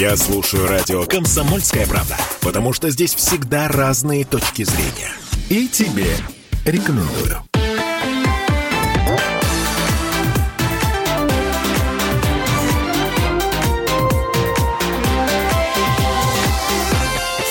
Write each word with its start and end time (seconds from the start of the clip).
Я 0.00 0.16
слушаю 0.16 0.66
радио 0.66 1.04
«Комсомольская 1.04 1.86
правда», 1.86 2.16
потому 2.40 2.72
что 2.72 2.88
здесь 2.88 3.14
всегда 3.14 3.68
разные 3.68 4.24
точки 4.24 4.62
зрения. 4.62 5.12
И 5.50 5.68
тебе 5.68 6.16
рекомендую. 6.64 7.42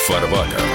Фарватер. 0.08 0.69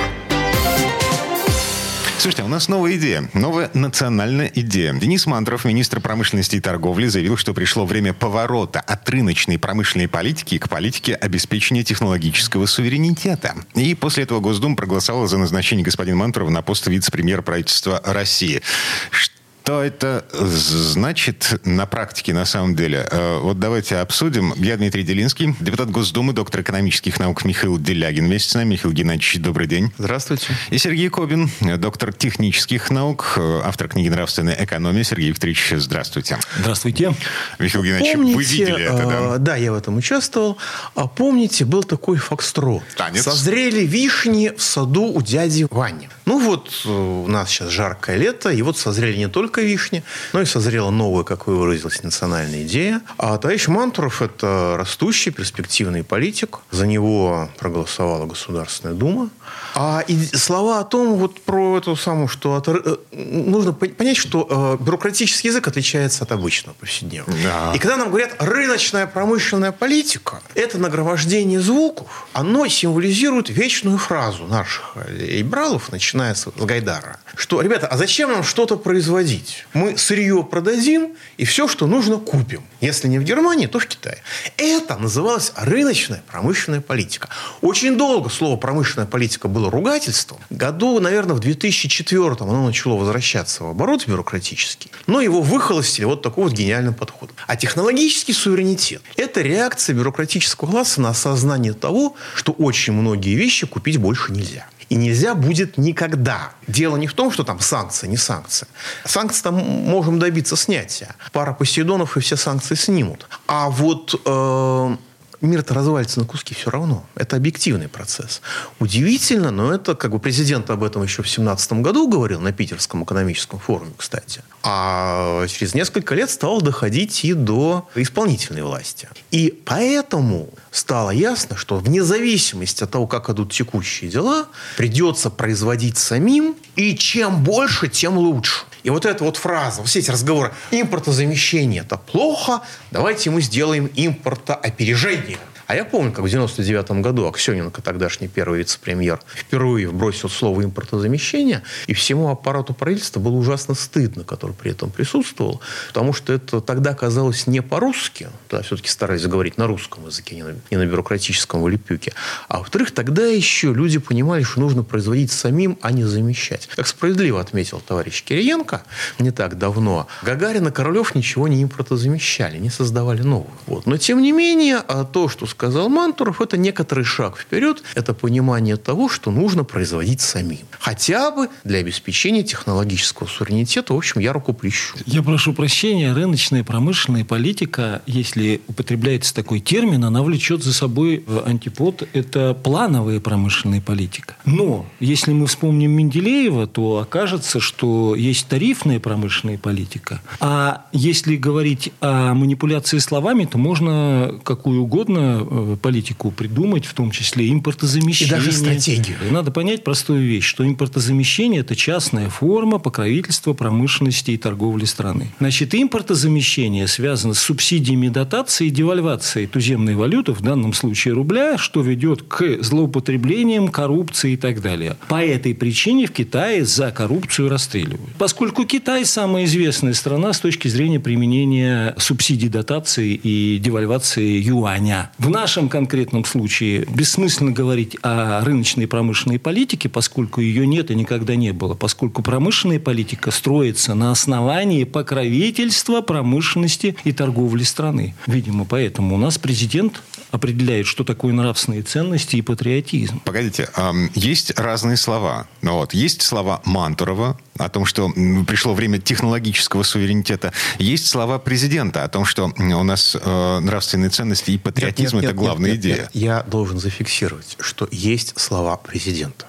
Слушайте, 2.24 2.44
у 2.44 2.48
нас 2.48 2.68
новая 2.68 2.96
идея, 2.96 3.28
новая 3.34 3.70
национальная 3.74 4.50
идея. 4.54 4.94
Денис 4.94 5.26
Мантров, 5.26 5.66
министр 5.66 6.00
промышленности 6.00 6.56
и 6.56 6.60
торговли, 6.60 7.06
заявил, 7.06 7.36
что 7.36 7.52
пришло 7.52 7.84
время 7.84 8.14
поворота 8.14 8.80
от 8.80 9.06
рыночной 9.10 9.58
промышленной 9.58 10.08
политики 10.08 10.56
к 10.56 10.70
политике 10.70 11.16
обеспечения 11.16 11.84
технологического 11.84 12.64
суверенитета. 12.64 13.54
И 13.74 13.94
после 13.94 14.22
этого 14.22 14.40
Госдума 14.40 14.74
проголосовала 14.74 15.28
за 15.28 15.36
назначение 15.36 15.84
господина 15.84 16.16
Мантрова 16.16 16.48
на 16.48 16.62
пост 16.62 16.86
вице-премьера 16.86 17.42
правительства 17.42 18.00
России. 18.02 18.62
Что 19.10 19.33
это 19.72 20.24
значит 20.32 21.60
на 21.64 21.86
практике, 21.86 22.34
на 22.34 22.44
самом 22.44 22.76
деле? 22.76 23.06
Э, 23.10 23.38
вот 23.38 23.58
давайте 23.58 23.96
обсудим. 23.96 24.52
Я 24.56 24.76
Дмитрий 24.76 25.02
Делинский, 25.04 25.54
депутат 25.58 25.90
Госдумы, 25.90 26.34
доктор 26.34 26.60
экономических 26.60 27.18
наук 27.18 27.44
Михаил 27.44 27.78
Делягин 27.78 28.26
вместе 28.26 28.50
с 28.50 28.54
нами. 28.54 28.74
Михаил 28.74 28.92
Геннадьевич, 28.92 29.38
добрый 29.38 29.66
день. 29.66 29.90
Здравствуйте. 29.96 30.48
И 30.70 30.76
Сергей 30.76 31.08
Кобин, 31.08 31.50
доктор 31.78 32.12
технических 32.12 32.90
наук, 32.90 33.38
автор 33.64 33.88
книги 33.88 34.08
«Нравственная 34.08 34.56
экономия». 34.58 35.02
Сергей 35.02 35.30
Викторович, 35.30 35.74
здравствуйте. 35.76 36.38
Здравствуйте. 36.58 37.14
Михаил 37.58 37.84
Геннадьевич, 37.84 38.14
Помните, 38.16 38.36
вы 38.36 38.44
видели 38.44 38.82
это, 38.84 39.06
да? 39.06 39.36
э, 39.36 39.38
да, 39.38 39.56
я 39.56 39.72
в 39.72 39.76
этом 39.76 39.96
участвовал. 39.96 40.58
А 40.94 41.06
помните, 41.06 41.64
был 41.64 41.84
такой 41.84 42.18
фокстрот. 42.18 42.82
Танец. 42.96 43.22
Созрели 43.22 43.86
вишни 43.86 44.52
в 44.54 44.62
саду 44.62 45.04
у 45.04 45.22
дяди 45.22 45.66
Вани. 45.70 46.08
Ну 46.26 46.38
вот, 46.38 46.70
э, 46.84 46.88
у 46.88 47.26
нас 47.28 47.48
сейчас 47.50 47.70
жаркое 47.70 48.16
лето, 48.16 48.50
и 48.50 48.62
вот 48.62 48.78
созрели 48.78 49.16
не 49.16 49.28
только 49.28 49.53
вишни, 49.62 50.02
но 50.32 50.40
и 50.40 50.44
созрела 50.44 50.90
новая, 50.90 51.24
как 51.24 51.46
вы 51.46 51.56
выразились, 51.56 52.02
национальная 52.02 52.62
идея. 52.62 53.02
А 53.18 53.36
товарищ 53.38 53.68
Мантуров– 53.68 54.22
это 54.22 54.76
растущий, 54.78 55.32
перспективный 55.32 56.04
политик. 56.04 56.58
За 56.70 56.86
него 56.86 57.48
проголосовала 57.58 58.26
Государственная 58.26 58.94
Дума. 58.94 59.30
А 59.74 60.04
и 60.06 60.16
слова 60.36 60.80
о 60.80 60.84
том, 60.84 61.16
вот 61.16 61.40
про 61.40 61.78
эту 61.78 61.96
самую, 61.96 62.28
что 62.28 62.54
от, 62.54 62.68
э, 62.68 62.96
нужно 63.12 63.70
пон- 63.70 63.94
понять, 63.94 64.16
что 64.16 64.78
э, 64.80 64.84
бюрократический 64.84 65.50
язык 65.50 65.66
отличается 65.66 66.22
от 66.22 66.32
обычного 66.32 66.74
повседневного. 66.74 67.38
Да. 67.42 67.72
И 67.74 67.78
когда 67.78 67.96
нам 67.96 68.08
говорят 68.08 68.36
рыночная 68.38 69.06
промышленная 69.06 69.72
политика, 69.72 70.40
это 70.54 70.78
нагромождение 70.78 71.60
звуков, 71.60 72.28
оно 72.32 72.68
символизирует 72.68 73.50
вечную 73.50 73.98
фразу 73.98 74.46
наших 74.46 74.96
либералов, 75.08 75.90
начиная 75.90 76.34
с 76.34 76.46
Гайдара, 76.56 77.18
что, 77.36 77.60
ребята, 77.60 77.88
а 77.88 77.96
зачем 77.96 78.30
нам 78.30 78.44
что-то 78.44 78.76
производить? 78.76 79.66
Мы 79.72 79.98
сырье 79.98 80.44
продадим 80.44 81.14
и 81.36 81.44
все, 81.44 81.66
что 81.66 81.86
нужно, 81.86 82.18
купим. 82.18 82.62
Если 82.80 83.08
не 83.08 83.18
в 83.18 83.24
Германии, 83.24 83.66
то 83.66 83.78
в 83.78 83.86
Китае. 83.86 84.18
Это 84.56 84.96
называлось 84.96 85.52
рыночная 85.56 86.22
промышленная 86.30 86.80
политика. 86.80 87.28
Очень 87.60 87.96
долго 87.96 88.30
слово 88.30 88.56
промышленная 88.56 89.06
политика 89.06 89.48
было 89.48 89.63
ругательством. 89.70 90.38
Году, 90.50 91.00
наверное, 91.00 91.34
в 91.34 91.40
2004 91.40 92.26
оно 92.40 92.66
начало 92.66 92.96
возвращаться 92.96 93.64
в 93.64 93.68
оборот 93.68 94.06
бюрократический. 94.06 94.90
Но 95.06 95.20
его 95.20 95.42
выхолостили 95.42 96.04
вот 96.04 96.22
такой 96.22 96.44
вот 96.44 96.52
гениальным 96.52 96.94
подходом. 96.94 97.36
А 97.46 97.56
технологический 97.56 98.32
суверенитет– 98.32 99.02
это 99.16 99.42
реакция 99.42 99.94
бюрократического 99.94 100.70
класса 100.70 101.00
на 101.00 101.10
осознание 101.10 101.72
того, 101.72 102.16
что 102.34 102.52
очень 102.52 102.92
многие 102.92 103.34
вещи 103.34 103.66
купить 103.66 103.98
больше 103.98 104.32
нельзя. 104.32 104.66
И 104.90 104.96
нельзя 104.96 105.34
будет 105.34 105.78
никогда. 105.78 106.52
Дело 106.66 106.96
не 106.96 107.06
в 107.06 107.14
том, 107.14 107.32
что 107.32 107.42
там 107.42 107.60
санкция, 107.60 108.08
не 108.08 108.16
санкция. 108.16 108.68
Санкции 109.04 109.42
там 109.42 109.54
можем 109.56 110.18
добиться 110.18 110.56
снятия. 110.56 111.14
Пара 111.32 111.52
Посейдонов 111.52 112.16
и 112.16 112.20
все 112.20 112.36
санкции 112.36 112.74
снимут. 112.74 113.26
А 113.46 113.70
вот 113.70 114.20
э, 114.24 114.96
мир-то 115.40 115.74
развалится 115.74 116.20
на 116.20 116.26
куски 116.26 116.54
все 116.54 116.70
равно. 116.70 117.04
Это 117.14 117.36
объективный 117.36 117.88
процесс. 117.88 118.40
Удивительно, 118.78 119.50
но 119.50 119.74
это 119.74 119.94
как 119.94 120.12
бы 120.12 120.18
президент 120.18 120.70
об 120.70 120.82
этом 120.82 121.02
еще 121.02 121.22
в 121.22 121.26
2017 121.26 121.72
году 121.74 122.08
говорил 122.08 122.40
на 122.40 122.52
Питерском 122.52 123.04
экономическом 123.04 123.58
форуме, 123.58 123.92
кстати. 123.96 124.42
А 124.62 125.46
через 125.46 125.74
несколько 125.74 126.14
лет 126.14 126.30
стало 126.30 126.62
доходить 126.62 127.24
и 127.24 127.34
до 127.34 127.88
исполнительной 127.94 128.62
власти. 128.62 129.08
И 129.30 129.50
поэтому 129.64 130.48
стало 130.70 131.10
ясно, 131.10 131.56
что 131.56 131.76
вне 131.76 132.02
зависимости 132.02 132.84
от 132.84 132.90
того, 132.90 133.06
как 133.06 133.30
идут 133.30 133.52
текущие 133.52 134.10
дела, 134.10 134.46
придется 134.76 135.30
производить 135.30 135.98
самим, 135.98 136.56
и 136.76 136.96
чем 136.96 137.42
больше, 137.44 137.88
тем 137.88 138.18
лучше. 138.18 138.64
И 138.84 138.90
вот 138.90 139.06
эта 139.06 139.24
вот 139.24 139.38
фраза, 139.38 139.82
все 139.82 140.00
эти 140.00 140.10
разговоры, 140.10 140.52
импортозамещение– 140.70 141.82
это 141.86 141.96
плохо, 141.96 142.60
давайте 142.90 143.30
мы 143.30 143.40
сделаем 143.40 143.86
импортоопережение. 143.86 145.38
А 145.66 145.74
я 145.74 145.84
помню, 145.84 146.12
как 146.12 146.24
в 146.24 146.28
99 146.28 147.02
году 147.02 147.26
Аксененко, 147.26 147.80
тогдашний 147.82 148.28
первый 148.28 148.58
вице-премьер, 148.58 149.20
впервые 149.26 149.88
вбросил 149.88 150.28
слово 150.28 150.64
импортозамещение, 150.64 151.62
и 151.86 151.94
всему 151.94 152.28
аппарату 152.28 152.74
правительства 152.74 153.20
было 153.20 153.34
ужасно 153.34 153.74
стыдно, 153.74 154.24
который 154.24 154.52
при 154.52 154.72
этом 154.72 154.90
присутствовал, 154.90 155.60
потому 155.88 156.12
что 156.12 156.32
это 156.32 156.60
тогда 156.60 156.94
казалось 156.94 157.46
не 157.46 157.62
по-русски, 157.62 158.28
тогда 158.48 158.62
все-таки 158.64 158.88
старались 158.88 159.26
говорить 159.26 159.56
на 159.56 159.66
русском 159.66 160.06
языке, 160.06 160.36
не 160.36 160.42
на, 160.42 160.54
не 160.70 160.76
на 160.76 160.86
бюрократическом 160.86 161.62
валюпюке. 161.62 162.12
А 162.48 162.58
во-вторых, 162.58 162.90
тогда 162.90 163.24
еще 163.24 163.72
люди 163.72 163.98
понимали, 163.98 164.42
что 164.42 164.60
нужно 164.60 164.82
производить 164.82 165.32
самим, 165.32 165.78
а 165.80 165.92
не 165.92 166.04
замещать. 166.04 166.68
Как 166.76 166.86
справедливо 166.86 167.40
отметил 167.40 167.80
товарищ 167.80 168.22
Кириенко 168.22 168.82
не 169.18 169.30
так 169.30 169.56
давно, 169.56 170.08
Гагарин 170.22 170.68
и 170.68 170.70
Королев 170.70 171.14
ничего 171.14 171.48
не 171.48 171.62
импортозамещали, 171.62 172.58
не 172.58 172.70
создавали 172.70 173.22
нового. 173.22 173.50
Вот. 173.66 173.86
Но 173.86 173.96
тем 173.96 174.20
не 174.20 174.32
менее, 174.32 174.76
а 174.76 175.04
то, 175.04 175.28
что 175.28 175.46
сказал 175.54 175.88
Мантуров, 175.88 176.40
это 176.40 176.56
некоторый 176.56 177.04
шаг 177.04 177.38
вперед, 177.38 177.82
это 177.94 178.12
понимание 178.12 178.76
того, 178.76 179.08
что 179.08 179.30
нужно 179.30 179.62
производить 179.62 180.20
самим. 180.20 180.66
Хотя 180.80 181.30
бы 181.30 181.48
для 181.62 181.78
обеспечения 181.78 182.42
технологического 182.42 183.28
суверенитета, 183.28 183.94
в 183.94 183.96
общем, 183.96 184.20
я 184.20 184.32
руку 184.32 184.52
плещу. 184.52 184.96
Я 185.06 185.22
прошу 185.22 185.52
прощения, 185.52 186.12
рыночная 186.12 186.64
промышленная 186.64 187.24
политика, 187.24 188.02
если 188.06 188.60
употребляется 188.66 189.32
такой 189.32 189.60
термин, 189.60 190.04
она 190.04 190.22
влечет 190.22 190.64
за 190.64 190.74
собой 190.74 191.22
в 191.26 191.46
антипод, 191.46 192.08
это 192.12 192.54
плановая 192.54 193.20
промышленная 193.20 193.80
политика. 193.80 194.34
Но 194.44 194.86
если 194.98 195.32
мы 195.32 195.46
вспомним 195.46 195.92
Менделеева, 195.92 196.66
то 196.66 196.98
окажется, 196.98 197.60
что 197.60 198.16
есть 198.16 198.48
тарифная 198.48 198.98
промышленная 198.98 199.58
политика. 199.58 200.20
А 200.40 200.86
если 200.92 201.36
говорить 201.36 201.92
о 202.00 202.34
манипуляции 202.34 202.98
словами, 202.98 203.44
то 203.44 203.56
можно 203.56 204.40
какую 204.42 204.82
угодно 204.82 205.43
политику 205.80 206.30
придумать, 206.30 206.86
в 206.86 206.94
том 206.94 207.10
числе 207.10 207.50
импортозамещение. 207.50 208.28
И 208.28 208.30
даже 208.30 208.52
стратегию. 208.52 209.16
Надо 209.30 209.50
понять 209.50 209.84
простую 209.84 210.26
вещь, 210.26 210.44
что 210.44 210.66
импортозамещение– 210.66 211.60
это 211.62 211.76
частная 211.76 212.28
форма 212.28 212.78
покровительства 212.78 213.52
промышленности 213.52 214.32
и 214.32 214.36
торговли 214.36 214.84
страны. 214.84 215.32
Значит, 215.40 215.74
импортозамещение 215.74 216.86
связано 216.88 217.34
с 217.34 217.40
субсидиями 217.40 218.08
дотации 218.08 218.68
и 218.68 218.70
девальвацией 218.70 219.46
туземной 219.46 219.94
валюты, 219.94 220.32
в 220.32 220.40
данном 220.40 220.72
случае 220.72 221.14
рубля, 221.14 221.58
что 221.58 221.82
ведет 221.82 222.22
к 222.22 222.62
злоупотреблениям, 222.62 223.68
коррупции 223.68 224.32
и 224.32 224.36
так 224.36 224.60
далее. 224.60 224.96
По 225.08 225.24
этой 225.24 225.54
причине 225.54 226.06
в 226.06 226.12
Китае 226.12 226.64
за 226.64 226.90
коррупцию 226.90 227.48
расстреливают. 227.48 228.14
Поскольку 228.18 228.64
Китай 228.64 229.04
самая 229.04 229.44
известная 229.44 229.94
страна 229.94 230.32
с 230.32 230.40
точки 230.40 230.68
зрения 230.68 231.00
применения 231.00 231.94
субсидий 231.98 232.48
дотации 232.48 233.14
и 233.14 233.58
девальвации 233.58 234.42
юаня. 234.42 235.10
В 235.18 235.30
нашем 235.34 235.68
конкретном 235.68 236.24
случае 236.24 236.86
бессмысленно 236.86 237.52
говорить 237.52 237.96
о 238.02 238.42
рыночной 238.44 238.86
промышленной 238.86 239.38
политике, 239.38 239.88
поскольку 239.88 240.40
ее 240.40 240.66
нет 240.66 240.90
и 240.90 240.94
никогда 240.94 241.36
не 241.36 241.52
было, 241.52 241.74
поскольку 241.74 242.22
промышленная 242.22 242.80
политика 242.80 243.30
строится 243.30 243.94
на 243.94 244.10
основании 244.10 244.84
покровительства 244.84 246.00
промышленности 246.00 246.96
и 247.04 247.12
торговли 247.12 247.64
страны. 247.64 248.14
Видимо, 248.26 248.64
поэтому 248.64 249.16
у 249.16 249.18
нас 249.18 249.36
президент 249.38 250.02
определяет, 250.30 250.86
что 250.86 251.04
такое 251.04 251.32
нравственные 251.32 251.82
ценности 251.82 252.36
и 252.36 252.42
патриотизм. 252.42 253.20
Погодите, 253.24 253.68
есть 254.14 254.58
разные 254.58 254.96
слова. 254.96 255.46
Ну 255.62 255.74
Вот. 255.74 255.92
Есть 255.92 256.22
слова 256.22 256.62
Мантурова 256.64 257.38
о 257.58 257.68
том, 257.68 257.84
что 257.84 258.10
пришло 258.46 258.74
время 258.74 258.98
технологического 258.98 259.82
суверенитета. 259.82 260.52
Есть 260.78 261.06
слова 261.08 261.38
президента 261.38 262.04
о 262.04 262.08
том, 262.08 262.24
что 262.24 262.52
у 262.56 262.82
нас 262.82 263.16
э, 263.20 263.58
нравственные 263.60 264.10
ценности 264.10 264.50
и 264.52 264.58
патриотизм 264.58 265.16
Нет, 265.16 265.22
нет, 265.22 265.32
это 265.32 265.38
главная 265.38 265.70
нет, 265.72 265.76
нет, 265.76 265.84
идея. 265.84 266.02
нет. 266.02 266.10
Я 266.12 266.42
должен 266.42 266.78
зафиксировать, 266.78 267.56
что 267.60 267.88
есть 267.90 268.38
слова 268.38 268.76
президента. 268.76 269.46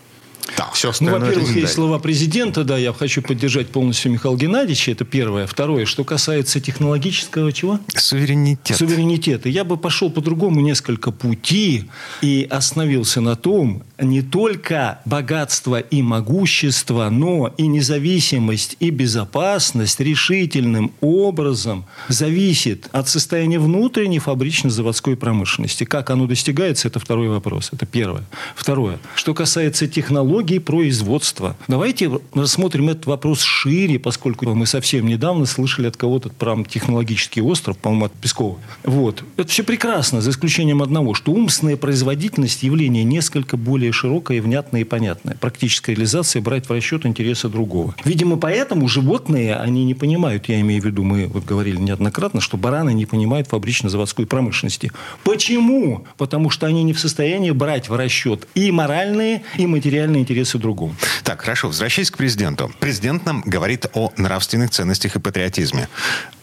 Да, 0.58 0.70
все 0.74 0.88
Ну, 0.88 0.92
остальное 0.92 1.20
во-первых, 1.20 1.50
это 1.50 1.60
есть 1.60 1.74
слова 1.74 2.00
президента, 2.00 2.64
да, 2.64 2.78
я 2.78 2.94
хочу 2.94 3.22
поддержать 3.22 3.68
полностью 3.68 4.12
Михаила 4.12 4.38
Геннадьевича, 4.38 4.92
это 4.92 5.04
первое. 5.04 5.48
Второе, 5.48 5.86
что 5.86 6.04
касается 6.04 6.60
технологического 6.60 7.52
чего? 7.52 7.80
Суверенитет. 7.96 8.78
Суверенитета. 8.78 9.50
Я 9.50 9.64
бы 9.64 9.78
пошел 9.78 10.10
по-другому 10.10 10.62
несколько 10.62 11.12
пути 11.12 11.86
и 12.22 12.48
остановился 12.50 13.22
на 13.22 13.36
том, 13.36 13.84
не 14.00 14.22
только 14.22 15.00
богатство 15.06 15.80
и 15.80 16.02
могущество, 16.02 17.10
но 17.10 17.54
и 17.58 17.68
независимость 17.68 18.78
и 18.80 18.92
безопасность 18.92 20.00
решительным 20.00 20.92
образом 21.02 21.86
зависит 22.08 22.88
от 22.92 23.10
состояния 23.10 23.60
внутренней 23.60 24.20
фабрично-заводской 24.20 25.16
промышленности. 25.18 25.86
Как 25.86 26.10
оно 26.10 26.28
достигается, 26.28 26.88
это 26.88 27.00
второй 27.00 27.30
вопрос. 27.30 27.70
Это 27.74 27.86
первое. 27.86 28.24
Второе. 28.56 29.00
Что 29.16 29.34
касается 29.34 29.88
технологий 29.88 30.35
производства. 30.60 31.56
Давайте 31.68 32.12
рассмотрим 32.34 32.90
этот 32.90 33.06
вопрос 33.06 33.42
шире, 33.42 34.00
поскольку 34.00 34.46
мы 34.54 34.66
совсем 34.66 35.08
недавно 35.08 35.46
слышали 35.46 35.88
от 35.88 35.98
кого-то 35.98 36.30
про 36.30 36.64
технологический 36.64 37.42
остров, 37.42 37.78
по-моему, 37.78 38.06
от 38.06 38.14
Пескова. 38.14 38.58
Вот. 38.84 39.24
Это 39.38 39.48
все 39.50 39.64
прекрасно, 39.64 40.22
за 40.22 40.32
исключением 40.32 40.82
одного, 40.82 41.14
что 41.14 41.32
умственная 41.32 41.78
производительность 41.78 42.64
явление 42.64 43.04
несколько 43.04 43.58
более 43.58 43.92
широкое, 43.92 44.42
внятное 44.42 44.82
и 44.82 44.84
понятное. 44.84 45.38
Практическая 45.40 45.94
реализация 45.94 46.42
брать 46.42 46.68
в 46.68 46.72
расчет 46.72 47.06
интересы 47.06 47.50
другого. 47.50 47.96
Видимо, 48.04 48.38
поэтому 48.38 48.88
животные, 48.88 49.56
они 49.56 49.86
не 49.86 49.94
понимают, 49.94 50.50
я 50.50 50.60
имею 50.62 50.82
в 50.82 50.86
виду, 50.86 51.04
мы 51.04 51.28
вот 51.28 51.46
говорили 51.46 51.78
неоднократно, 51.78 52.42
что 52.42 52.58
бараны 52.58 52.94
не 52.94 53.06
понимают 53.06 53.48
фабрично-заводской 53.48 54.26
промышленности. 54.26 54.92
Почему? 55.24 56.06
Потому 56.18 56.50
что 56.50 56.68
они 56.68 56.84
не 56.84 56.94
в 56.94 57.00
состоянии 57.00 57.52
брать 57.52 57.90
в 57.90 57.96
расчет 57.96 58.48
и 58.56 58.72
моральные, 58.72 59.44
и 59.58 59.66
материальные 59.66 60.25
интересы 60.26 60.58
другого. 60.58 60.96
Так, 61.24 61.42
хорошо, 61.42 61.68
возвращаясь 61.68 62.12
к 62.12 62.18
президенту. 62.18 62.72
Президент 62.80 63.26
нам 63.26 63.42
говорит 63.46 63.86
о 63.94 64.12
нравственных 64.18 64.72
ценностях 64.72 65.16
и 65.16 65.20
патриотизме. 65.20 65.88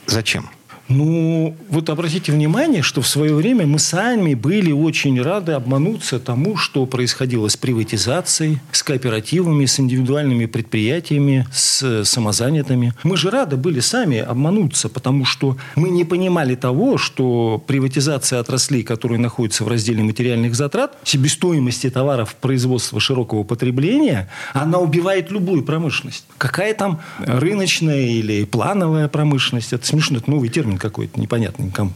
Зачем? 0.06 0.50
Ну, 0.94 1.56
вот 1.70 1.88
обратите 1.88 2.32
внимание, 2.32 2.82
что 2.82 3.00
в 3.00 3.08
свое 3.08 3.34
время 3.34 3.66
мы 3.66 3.78
сами 3.78 4.34
были 4.34 4.72
очень 4.72 5.20
рады 5.22 5.52
обмануться 5.52 6.18
тому, 6.18 6.58
что 6.58 6.84
происходило 6.84 7.48
с 7.48 7.56
приватизацией, 7.56 8.58
с 8.72 8.82
кооперативами, 8.82 9.64
с 9.64 9.80
индивидуальными 9.80 10.44
предприятиями, 10.44 11.46
с 11.50 12.04
самозанятыми. 12.04 12.92
Мы 13.04 13.16
же 13.16 13.30
рады 13.30 13.56
были 13.56 13.80
сами 13.80 14.18
обмануться, 14.18 14.90
потому 14.90 15.24
что 15.24 15.56
мы 15.76 15.88
не 15.88 16.04
понимали 16.04 16.56
того, 16.56 16.98
что 16.98 17.62
приватизация 17.66 18.40
отраслей, 18.40 18.82
которые 18.82 19.18
находятся 19.18 19.64
в 19.64 19.68
разделе 19.68 20.02
материальных 20.02 20.54
затрат, 20.54 20.98
себестоимости 21.04 21.88
товаров 21.88 22.34
производства 22.34 23.00
широкого 23.00 23.44
потребления, 23.44 24.28
она 24.52 24.78
убивает 24.78 25.30
любую 25.30 25.62
промышленность. 25.62 26.26
Какая 26.36 26.74
там 26.74 27.00
рыночная 27.18 28.08
или 28.08 28.44
плановая 28.44 29.08
промышленность? 29.08 29.72
Это 29.72 29.86
смешно, 29.86 30.18
это 30.18 30.30
новый 30.30 30.50
термин 30.50 30.76
какой-то, 30.82 31.20
непонятный 31.20 31.66
никому. 31.66 31.92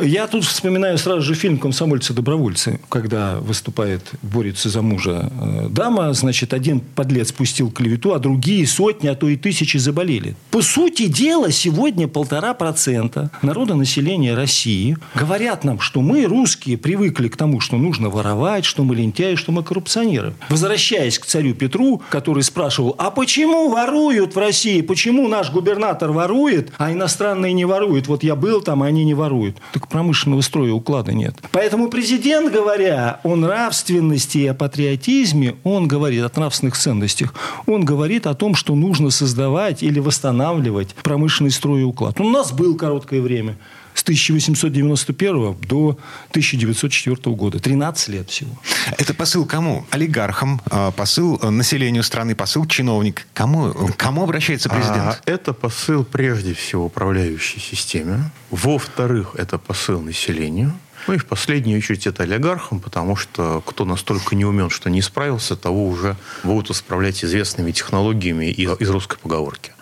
Я 0.00 0.26
тут 0.26 0.44
вспоминаю 0.44 0.98
сразу 0.98 1.20
же 1.20 1.34
фильм 1.34 1.58
«Комсомольцы-добровольцы», 1.58 2.80
когда 2.88 3.36
выступает, 3.36 4.10
борется 4.22 4.70
за 4.70 4.82
мужа 4.82 5.30
э, 5.30 5.68
дама, 5.68 6.12
значит, 6.14 6.54
один 6.54 6.80
подлец 6.80 7.30
пустил 7.32 7.70
клевету, 7.70 8.14
а 8.14 8.18
другие 8.18 8.66
сотни, 8.66 9.08
а 9.08 9.14
то 9.14 9.28
и 9.28 9.36
тысячи 9.36 9.76
заболели. 9.76 10.34
По 10.50 10.62
сути 10.62 11.06
дела, 11.06 11.52
сегодня 11.52 12.08
полтора 12.08 12.54
процента 12.54 13.30
народа 13.42 13.74
населения 13.74 14.34
России 14.34 14.96
говорят 15.14 15.64
нам, 15.64 15.80
что 15.80 16.00
мы, 16.00 16.24
русские, 16.24 16.78
привыкли 16.78 17.28
к 17.28 17.36
тому, 17.36 17.60
что 17.60 17.76
нужно 17.76 18.08
воровать, 18.08 18.64
что 18.64 18.84
мы 18.84 18.96
лентяи, 18.96 19.34
что 19.34 19.52
мы 19.52 19.62
коррупционеры. 19.62 20.32
Возвращаясь 20.48 21.18
к 21.18 21.26
царю 21.26 21.54
Петру, 21.54 22.02
который 22.08 22.42
спрашивал, 22.42 22.94
а 22.98 23.10
почему 23.10 23.68
воруют 23.68 24.34
в 24.34 24.38
России? 24.38 24.80
Почему 24.80 25.28
наш 25.28 25.50
губернатор 25.50 26.10
ворует, 26.10 26.72
а 26.78 26.90
иностранные 26.90 27.52
не 27.52 27.66
воруют? 27.66 28.03
Вот 28.08 28.22
я 28.22 28.36
был 28.36 28.60
там, 28.60 28.82
а 28.82 28.86
они 28.86 29.04
не 29.04 29.14
воруют. 29.14 29.56
Так 29.72 29.88
промышленного 29.88 30.40
строя 30.40 30.72
уклада 30.72 31.12
нет. 31.12 31.34
Поэтому 31.52 31.88
президент, 31.88 32.52
говоря 32.52 33.20
о 33.22 33.36
нравственности 33.36 34.38
и 34.38 34.46
о 34.46 34.54
патриотизме, 34.54 35.56
он 35.64 35.88
говорит 35.88 36.24
о 36.24 36.40
нравственных 36.40 36.76
ценностях. 36.76 37.34
Он 37.66 37.84
говорит 37.84 38.26
о 38.26 38.34
том, 38.34 38.54
что 38.54 38.74
нужно 38.74 39.10
создавать 39.10 39.82
или 39.82 39.98
восстанавливать 39.98 40.94
промышленный 41.02 41.50
строй 41.50 41.80
и 41.80 41.84
уклад. 41.84 42.20
У 42.20 42.28
нас 42.28 42.52
был 42.52 42.76
короткое 42.76 43.20
время. 43.20 43.56
С 43.94 44.02
1891 44.02 45.56
до 45.62 45.98
1904 46.30 47.36
года. 47.36 47.58
13 47.60 48.08
лет 48.08 48.28
всего. 48.28 48.50
Это 48.98 49.14
посыл 49.14 49.46
кому? 49.46 49.86
Олигархам, 49.90 50.60
э, 50.70 50.92
посыл 50.96 51.38
э, 51.40 51.50
населению 51.50 52.02
страны, 52.02 52.34
посыл 52.34 52.66
чиновник. 52.66 53.26
Кому, 53.32 53.72
кому 53.96 54.24
обращается 54.24 54.68
президент? 54.68 55.22
А 55.24 55.30
это 55.30 55.52
посыл 55.52 56.04
прежде 56.04 56.54
всего 56.54 56.86
управляющей 56.86 57.60
системе. 57.60 58.30
Во-вторых, 58.50 59.36
это 59.38 59.58
посыл 59.58 60.00
населению. 60.00 60.72
Ну 61.06 61.14
и 61.14 61.18
в 61.18 61.26
последнюю 61.26 61.78
очередь 61.78 62.06
это 62.06 62.22
олигархам, 62.22 62.80
потому 62.80 63.14
что 63.14 63.62
кто 63.66 63.84
настолько 63.84 64.34
не 64.34 64.44
умен, 64.44 64.70
что 64.70 64.88
не 64.90 65.02
справился, 65.02 65.54
того 65.54 65.86
уже 65.86 66.16
будут 66.42 66.70
исправлять 66.70 67.24
известными 67.24 67.72
технологиями 67.72 68.46
из, 68.46 68.80
из 68.80 68.90
русской 68.90 69.18
поговорки. 69.18 69.72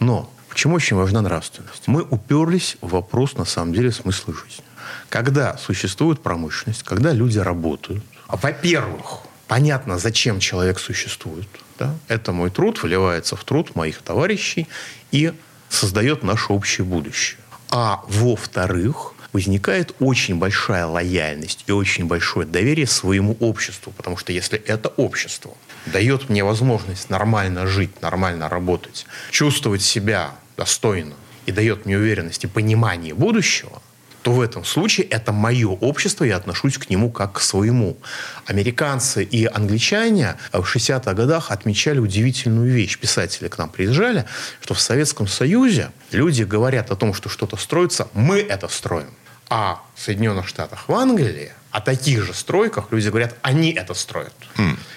Но 0.00 0.30
почему 0.54 0.76
очень 0.76 0.96
важна 0.96 1.20
нравственность? 1.20 1.82
Мы 1.88 2.02
уперлись 2.02 2.76
в 2.80 2.90
вопрос, 2.90 3.34
на 3.34 3.44
самом 3.44 3.74
деле, 3.74 3.90
смысла 3.90 4.32
жизни. 4.32 4.64
Когда 5.08 5.56
существует 5.56 6.22
промышленность, 6.22 6.84
когда 6.84 7.12
люди 7.12 7.40
работают, 7.40 8.04
а, 8.28 8.36
во-первых, 8.36 9.22
понятно, 9.48 9.98
зачем 9.98 10.38
человек 10.38 10.78
существует. 10.78 11.48
Да? 11.78 11.92
Это 12.06 12.30
мой 12.32 12.50
труд 12.50 12.80
выливается 12.82 13.34
в 13.34 13.42
труд 13.42 13.74
моих 13.74 14.00
товарищей 14.02 14.68
и 15.10 15.32
создает 15.68 16.22
наше 16.22 16.52
общее 16.52 16.84
будущее. 16.84 17.40
А 17.70 18.04
во-вторых, 18.06 19.14
возникает 19.32 19.96
очень 19.98 20.36
большая 20.36 20.86
лояльность 20.86 21.64
и 21.66 21.72
очень 21.72 22.04
большое 22.04 22.46
доверие 22.46 22.86
своему 22.86 23.36
обществу. 23.40 23.92
Потому 23.96 24.16
что 24.16 24.32
если 24.32 24.56
это 24.60 24.88
общество 24.90 25.52
дает 25.86 26.28
мне 26.30 26.44
возможность 26.44 27.10
нормально 27.10 27.66
жить, 27.66 28.00
нормально 28.02 28.48
работать, 28.48 29.04
чувствовать 29.32 29.82
себя 29.82 30.30
достойно 30.56 31.14
и 31.46 31.52
дает 31.52 31.86
мне 31.86 31.96
уверенность 31.96 32.44
и 32.44 32.46
понимание 32.46 33.14
будущего, 33.14 33.82
то 34.22 34.32
в 34.32 34.40
этом 34.40 34.64
случае 34.64 35.06
это 35.08 35.32
мое 35.32 35.68
общество, 35.68 36.24
я 36.24 36.36
отношусь 36.36 36.78
к 36.78 36.88
нему 36.88 37.10
как 37.10 37.34
к 37.34 37.40
своему. 37.40 37.98
Американцы 38.46 39.22
и 39.22 39.44
англичане 39.44 40.36
в 40.50 40.62
60-х 40.62 41.12
годах 41.12 41.50
отмечали 41.50 41.98
удивительную 41.98 42.72
вещь. 42.72 42.98
Писатели 42.98 43.48
к 43.48 43.58
нам 43.58 43.68
приезжали, 43.68 44.24
что 44.62 44.72
в 44.72 44.80
Советском 44.80 45.28
Союзе 45.28 45.90
люди 46.10 46.42
говорят 46.42 46.90
о 46.90 46.96
том, 46.96 47.12
что 47.12 47.28
что-то 47.28 47.58
строится, 47.58 48.08
мы 48.14 48.38
это 48.38 48.68
строим. 48.68 49.10
А 49.50 49.82
в 49.94 50.00
Соединенных 50.00 50.48
Штатах, 50.48 50.88
в 50.88 50.94
Англии, 50.94 51.52
о 51.70 51.82
таких 51.82 52.22
же 52.22 52.32
стройках 52.32 52.86
люди 52.92 53.08
говорят, 53.08 53.34
они 53.42 53.72
это 53.72 53.92
строят. 53.92 54.32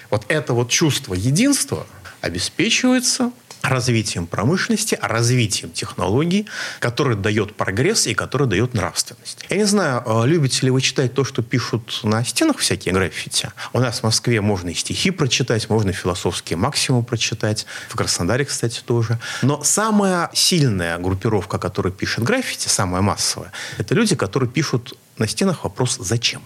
Вот 0.08 0.24
это 0.28 0.54
вот 0.54 0.70
чувство 0.70 1.12
единства 1.12 1.86
обеспечивается 2.22 3.30
развитием 3.62 4.26
промышленности, 4.26 4.98
развитием 5.00 5.70
технологий, 5.72 6.46
который 6.80 7.16
дает 7.16 7.56
прогресс 7.56 8.06
и 8.06 8.14
который 8.14 8.46
дает 8.46 8.74
нравственность. 8.74 9.44
Я 9.48 9.56
не 9.56 9.64
знаю, 9.64 10.02
э, 10.06 10.26
любите 10.26 10.66
ли 10.66 10.70
вы 10.70 10.80
читать 10.80 11.14
то, 11.14 11.24
что 11.24 11.42
пишут 11.42 12.00
на 12.02 12.24
стенах 12.24 12.58
всякие 12.58 12.94
граффити. 12.94 13.50
У 13.72 13.80
нас 13.80 14.00
в 14.00 14.02
Москве 14.04 14.40
можно 14.40 14.70
и 14.70 14.74
стихи 14.74 15.10
прочитать, 15.10 15.68
можно 15.68 15.92
философские 15.92 16.56
максимумы 16.56 17.04
прочитать. 17.04 17.66
В 17.88 17.96
Краснодаре, 17.96 18.44
кстати, 18.44 18.80
тоже. 18.80 19.18
Но 19.42 19.62
самая 19.62 20.30
сильная 20.32 20.98
группировка, 20.98 21.58
которая 21.58 21.92
пишет 21.92 22.24
граффити, 22.24 22.68
самая 22.68 23.02
массовая, 23.02 23.52
это 23.76 23.94
люди, 23.94 24.14
которые 24.16 24.48
пишут 24.48 24.96
на 25.18 25.26
стенах 25.26 25.64
вопрос 25.64 25.96
«Зачем?». 26.00 26.42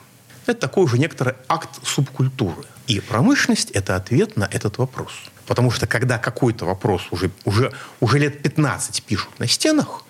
Это 0.47 0.61
такой 0.61 0.85
уже 0.85 0.99
некоторый 0.99 1.35
акт 1.49 1.71
субкультуры. 1.85 2.65
И 2.89 3.01
промышленность– 3.01 3.71
это 3.73 3.95
ответ 3.95 4.37
на 4.37 4.45
этот 4.45 4.79
вопрос. 4.79 5.13
Потому 5.47 5.71
что 5.71 5.87
когда 5.87 6.19
какой-то 6.19 6.65
вопрос 6.67 7.03
уже, 7.11 7.31
уже, 7.45 7.73
уже 8.01 8.19
лет 8.19 8.43
15 8.43 9.03
пишут 9.03 9.31
на 9.39 9.47
стенах, 9.49 10.05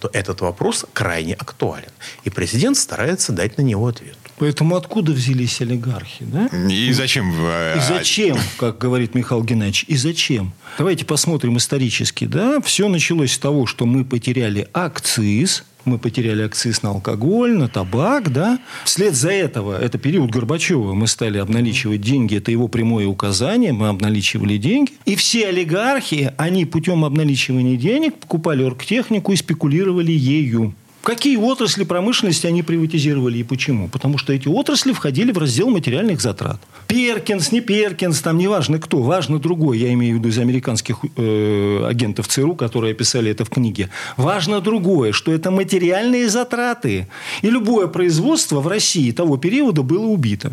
то 0.00 0.08
этот 0.12 0.40
вопрос 0.42 0.86
крайне 0.92 1.34
актуален. 1.34 1.90
И 2.22 2.30
президент 2.30 2.76
старается 2.76 3.32
дать 3.32 3.58
на 3.58 3.62
него 3.62 3.88
ответ. 3.88 4.16
Поэтому 4.38 4.76
откуда 4.76 5.10
взялись 5.10 5.60
олигархи, 5.60 6.24
да? 6.24 6.46
И 6.68 6.92
зачем? 6.92 7.34
э, 7.36 7.76
И 7.78 7.80
зачем, 7.80 8.38
как 8.58 8.78
говорит 8.78 9.16
Михаил 9.16 9.42
Геннадьевич, 9.42 9.84
и 9.88 9.96
зачем? 9.96 10.52
Давайте 10.78 11.04
посмотрим 11.04 11.56
исторически. 11.56 12.26
Да? 12.26 12.60
Все 12.60 12.86
началось 12.88 13.32
с 13.32 13.38
того, 13.38 13.66
что 13.66 13.86
мы 13.86 14.04
потеряли 14.04 14.68
акциз, 14.72 15.64
мы 15.84 15.98
потеряли 15.98 16.42
акциз 16.42 16.82
на 16.82 16.90
алкоголь, 16.90 17.52
на 17.56 17.68
табак, 17.68 18.32
да. 18.32 18.58
Вслед 18.84 19.14
за 19.14 19.30
этого, 19.30 19.78
это 19.78 19.98
период 19.98 20.30
Горбачева, 20.30 20.94
мы 20.94 21.06
стали 21.06 21.38
обналичивать 21.38 22.00
деньги, 22.00 22.36
это 22.36 22.50
его 22.50 22.68
прямое 22.68 23.06
указание, 23.06 23.72
мы 23.72 23.88
обналичивали 23.88 24.56
деньги. 24.56 24.92
И 25.04 25.16
все 25.16 25.48
олигархи, 25.48 26.32
они 26.36 26.64
путем 26.64 27.04
обналичивания 27.04 27.76
денег 27.76 28.14
покупали 28.14 28.62
оргтехнику 28.62 29.32
и 29.32 29.36
спекулировали 29.36 30.12
ею. 30.12 30.74
Какие 31.02 31.36
отрасли 31.36 31.84
промышленности 31.84 32.46
они 32.46 32.62
приватизировали 32.62 33.38
и 33.38 33.42
почему? 33.42 33.88
Потому 33.88 34.18
что 34.18 34.32
эти 34.32 34.48
отрасли 34.48 34.92
входили 34.92 35.32
в 35.32 35.38
раздел 35.38 35.70
материальных 35.70 36.20
затрат. 36.20 36.60
Перкинс, 36.86 37.52
не 37.52 37.60
Перкинс, 37.60 38.20
там 38.20 38.36
неважно 38.36 38.78
кто, 38.78 39.02
важно 39.02 39.38
другой. 39.38 39.78
Я 39.78 39.92
имею 39.94 40.16
в 40.16 40.18
виду 40.18 40.28
из 40.28 40.38
американских 40.38 40.98
э, 41.16 41.86
агентов 41.86 42.28
ЦРУ, 42.28 42.56
которые 42.56 42.92
описали 42.92 43.30
это 43.30 43.44
в 43.44 43.50
книге. 43.50 43.88
Важно 44.16 44.60
другое, 44.60 45.12
что 45.12 45.32
это 45.32 45.50
материальные 45.50 46.28
затраты. 46.28 47.08
И 47.42 47.48
любое 47.48 47.86
производство 47.86 48.60
в 48.60 48.66
России 48.66 49.10
того 49.12 49.38
периода 49.38 49.82
было 49.82 50.06
убито. 50.06 50.52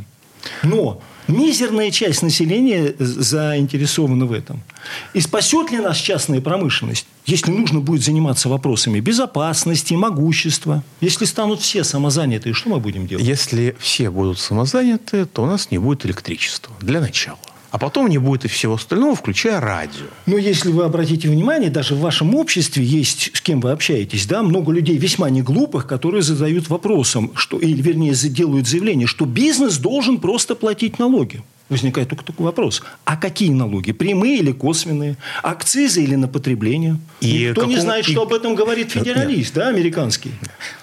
Но 0.63 1.01
Мизерная 1.27 1.91
часть 1.91 2.21
населения 2.21 2.93
заинтересована 2.99 4.25
в 4.25 4.31
этом. 4.31 4.61
И 5.13 5.21
спасет 5.21 5.71
ли 5.71 5.79
нас 5.79 5.97
частная 5.97 6.41
промышленность, 6.41 7.07
если 7.25 7.51
нужно 7.51 7.79
будет 7.79 8.03
заниматься 8.03 8.49
вопросами 8.49 8.99
безопасности, 8.99 9.93
могущества? 9.93 10.83
Если 11.01 11.25
станут 11.25 11.61
все 11.61 11.83
самозанятые, 11.83 12.53
что 12.53 12.69
мы 12.69 12.79
будем 12.79 13.07
делать? 13.07 13.25
Если 13.25 13.75
все 13.79 14.09
будут 14.09 14.39
самозаняты, 14.39 15.25
то 15.25 15.43
у 15.43 15.45
нас 15.47 15.71
не 15.71 15.79
будет 15.79 16.05
электричества. 16.05 16.75
Для 16.81 17.01
начала. 17.01 17.39
А 17.75 17.77
потом 17.77 18.07
не 18.07 18.17
будет 18.17 18.45
и 18.45 18.47
всего 18.47 18.75
остального, 18.75 19.15
включая 19.15 19.59
радио. 19.59 20.05
Но 20.27 20.37
если 20.37 20.71
вы 20.71 20.85
обратите 20.85 21.27
внимание, 21.27 21.69
даже 21.69 21.93
в 21.93 21.99
вашем 21.99 22.33
обществе 22.33 22.85
есть, 22.85 23.31
с 23.33 23.41
кем 23.41 23.59
вы 23.59 23.71
общаетесь, 23.71 24.25
да, 24.27 24.43
много 24.43 24.71
людей 24.71 24.95
весьма 24.97 25.29
не 25.29 25.41
глупых, 25.41 25.85
которые 25.85 26.21
задают 26.21 26.69
вопросом, 26.69 27.33
что, 27.35 27.59
или, 27.59 27.81
вернее, 27.81 28.13
делают 28.13 28.65
заявление, 28.65 29.07
что 29.07 29.25
бизнес 29.25 29.77
должен 29.77 30.19
просто 30.19 30.55
платить 30.55 30.99
налоги. 30.99 31.43
Возникает 31.67 32.09
только 32.09 32.23
такой 32.23 32.45
вопрос. 32.45 32.83
А 33.05 33.17
какие 33.17 33.49
налоги? 33.49 33.91
Прямые 33.91 34.37
или 34.37 34.51
косвенные? 34.51 35.17
Акцизы 35.41 36.03
или 36.03 36.13
на 36.13 36.27
потребление? 36.27 36.99
И 37.21 37.47
Никто 37.47 37.61
каком... 37.61 37.69
не 37.69 37.79
знает, 37.79 38.05
что 38.05 38.21
об 38.21 38.33
этом 38.33 38.53
говорит 38.53 38.91
федералист, 38.91 39.55
Нет. 39.55 39.65
да, 39.65 39.67
американский. 39.69 40.31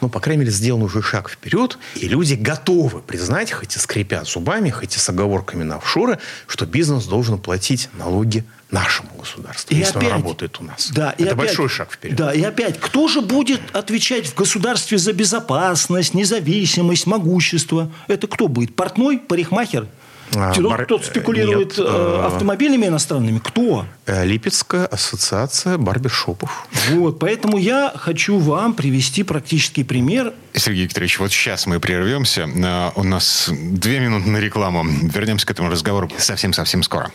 Ну, 0.00 0.08
по 0.08 0.18
крайней 0.18 0.40
мере, 0.40 0.50
сделан 0.50 0.82
уже 0.82 1.00
шаг 1.00 1.30
вперед, 1.30 1.78
и 1.94 2.08
люди 2.08 2.34
готовы 2.34 3.00
признать, 3.00 3.52
хоть 3.52 3.76
и 3.76 3.78
скрипя 3.78 4.24
зубами, 4.24 4.70
хоть 4.70 4.96
и 4.96 4.98
с 4.98 5.08
оговорками 5.08 5.62
на 5.62 5.76
офшоры, 5.76 6.18
что 6.48 6.66
бизнес 6.66 7.04
должен 7.04 7.38
платить 7.38 7.88
налоги 7.96 8.44
нашему 8.72 9.10
государству, 9.18 9.74
и 9.74 9.78
если 9.78 9.98
опять, 9.98 10.10
он 10.10 10.16
работает 10.16 10.58
у 10.58 10.64
нас. 10.64 10.90
Да, 10.92 11.14
Это 11.18 11.30
и 11.30 11.34
большой 11.34 11.66
опять, 11.66 11.76
шаг 11.76 11.92
вперед. 11.92 12.16
Да, 12.16 12.32
и 12.32 12.42
опять, 12.42 12.80
кто 12.80 13.06
же 13.06 13.20
будет 13.20 13.60
отвечать 13.72 14.26
в 14.26 14.34
государстве 14.34 14.96
за 14.98 15.12
безопасность, 15.12 16.14
независимость, 16.14 17.06
могущество? 17.06 17.92
Это 18.08 18.26
кто 18.26 18.48
будет? 18.48 18.74
Портной, 18.74 19.18
парикмахер? 19.18 19.86
А, 20.34 20.52
тот, 20.52 20.64
бар... 20.64 20.86
тот 20.86 21.04
спекулирует 21.04 21.76
Нет, 21.76 21.86
э, 21.86 22.22
автомобилями 22.26 22.86
иностранными. 22.86 23.38
Кто? 23.38 23.86
Э, 24.06 24.24
Липецкая 24.24 24.86
ассоциация 24.86 25.78
барбершопов. 25.78 26.66
Вот, 26.90 27.18
поэтому 27.18 27.58
я 27.58 27.92
хочу 27.94 28.38
вам 28.38 28.74
привести 28.74 29.22
практический 29.22 29.84
пример. 29.84 30.32
Сергей 30.54 30.84
Викторович, 30.84 31.18
вот 31.18 31.32
сейчас 31.32 31.66
мы 31.66 31.80
прервемся. 31.80 32.42
Э, 32.42 32.90
у 32.94 33.02
нас 33.02 33.50
две 33.50 34.00
минуты 34.00 34.28
на 34.28 34.38
рекламу. 34.38 34.84
Вернемся 34.84 35.46
к 35.46 35.50
этому 35.50 35.70
разговору 35.70 36.10
совсем-совсем 36.16 36.82
скоро. 36.82 37.10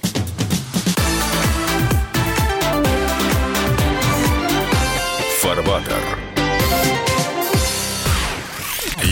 Фарватер. 5.41 6.26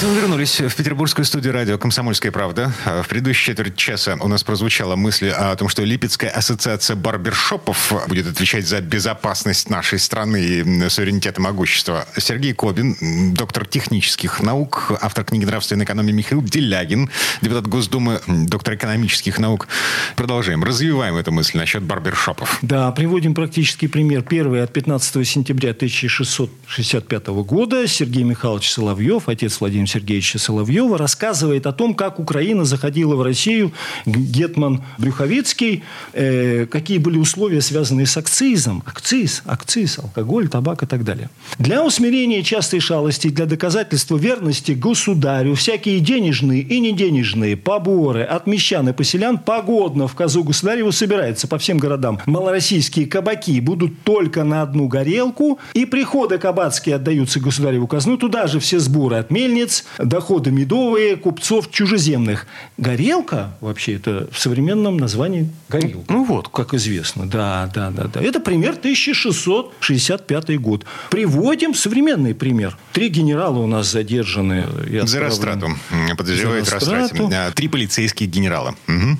Мы 0.00 0.14
вернулись 0.14 0.60
в 0.60 0.76
петербургскую 0.76 1.24
студию 1.24 1.52
радио 1.52 1.76
«Комсомольская 1.76 2.30
правда». 2.30 2.72
А 2.84 3.02
в 3.02 3.08
предыдущей 3.08 3.46
четверть 3.46 3.74
часа 3.74 4.16
у 4.20 4.28
нас 4.28 4.44
прозвучала 4.44 4.94
мысль 4.94 5.30
о 5.30 5.56
том, 5.56 5.68
что 5.68 5.82
Липецкая 5.82 6.30
ассоциация 6.30 6.94
барбершопов 6.94 7.92
будет 8.06 8.28
отвечать 8.28 8.68
за 8.68 8.80
безопасность 8.80 9.68
нашей 9.68 9.98
страны 9.98 10.40
и 10.40 10.88
суверенитет 10.88 11.38
и 11.38 11.40
могущество. 11.40 12.06
Сергей 12.16 12.52
Кобин, 12.52 13.34
доктор 13.34 13.66
технических 13.66 14.40
наук, 14.40 14.92
автор 15.00 15.24
книги 15.24 15.44
«Нравственная 15.44 15.84
экономия» 15.84 16.12
Михаил 16.12 16.42
Делягин, 16.42 17.10
депутат 17.42 17.66
Госдумы, 17.66 18.20
доктор 18.28 18.76
экономических 18.76 19.40
наук. 19.40 19.66
Продолжаем, 20.14 20.62
развиваем 20.62 21.16
эту 21.16 21.32
мысль 21.32 21.58
насчет 21.58 21.82
барбершопов. 21.82 22.60
Да, 22.62 22.92
приводим 22.92 23.34
практический 23.34 23.88
пример. 23.88 24.22
Первый 24.22 24.62
от 24.62 24.72
15 24.72 25.26
сентября 25.26 25.70
1665 25.70 27.26
года 27.26 27.88
Сергей 27.88 28.22
Михайлович 28.22 28.70
Соловьев, 28.70 29.28
отец 29.28 29.58
Владимира 29.58 29.87
Сергеевича 29.88 30.38
Соловьева, 30.38 30.98
рассказывает 30.98 31.66
о 31.66 31.72
том, 31.72 31.94
как 31.94 32.20
Украина 32.20 32.64
заходила 32.64 33.16
в 33.16 33.22
Россию, 33.22 33.72
Гетман 34.06 34.82
Брюховицкий, 34.98 35.82
э, 36.12 36.66
какие 36.66 36.98
были 36.98 37.18
условия, 37.18 37.60
связанные 37.60 38.06
с 38.06 38.16
акцизом. 38.16 38.82
Акциз, 38.86 39.42
акциз, 39.46 39.98
алкоголь, 39.98 40.48
табак 40.48 40.82
и 40.82 40.86
так 40.86 41.04
далее. 41.04 41.30
Для 41.58 41.84
усмирения 41.84 42.42
частой 42.42 42.80
шалости, 42.80 43.28
для 43.28 43.46
доказательства 43.46 44.16
верности 44.16 44.72
государю, 44.72 45.54
всякие 45.54 46.00
денежные 46.00 46.60
и 46.60 46.80
неденежные 46.80 47.56
поборы 47.56 48.22
от 48.22 48.46
мещан 48.46 48.88
и 48.88 48.92
поселян 48.92 49.38
погодно 49.38 50.06
в 50.06 50.14
казу 50.14 50.44
государеву 50.44 50.92
собираются 50.92 51.48
по 51.48 51.58
всем 51.58 51.78
городам. 51.78 52.20
Малороссийские 52.26 53.06
кабаки 53.06 53.60
будут 53.60 54.02
только 54.02 54.44
на 54.44 54.62
одну 54.62 54.88
горелку, 54.88 55.58
и 55.74 55.84
приходы 55.84 56.38
кабацкие 56.38 56.96
отдаются 56.96 57.40
государеву 57.40 57.86
казну, 57.86 58.16
туда 58.16 58.46
же 58.46 58.60
все 58.60 58.78
сборы 58.78 59.16
от 59.16 59.30
мельниц, 59.30 59.77
доходы 59.98 60.50
медовые 60.50 61.16
купцов 61.16 61.70
чужеземных. 61.70 62.46
Горелка, 62.76 63.56
вообще, 63.60 63.94
это 63.94 64.28
в 64.32 64.38
современном 64.38 64.96
названии 64.96 65.50
горилка. 65.68 66.12
Ну 66.12 66.24
вот, 66.24 66.48
как 66.48 66.74
известно. 66.74 67.28
Да, 67.28 67.70
да, 67.74 67.90
да. 67.90 68.04
да. 68.04 68.22
Это 68.22 68.40
пример 68.40 68.72
1665 68.72 70.60
год. 70.60 70.84
Приводим 71.10 71.74
современный 71.74 72.34
пример. 72.34 72.76
Три 72.92 73.08
генерала 73.08 73.58
у 73.58 73.66
нас 73.66 73.90
задержаны. 73.90 74.66
За 75.04 75.20
растрату. 75.20 75.70
Подозревают 76.16 76.68
растрате. 76.68 77.52
Три 77.54 77.68
полицейских 77.68 78.28
генерала. 78.28 78.74
Угу. 78.86 79.18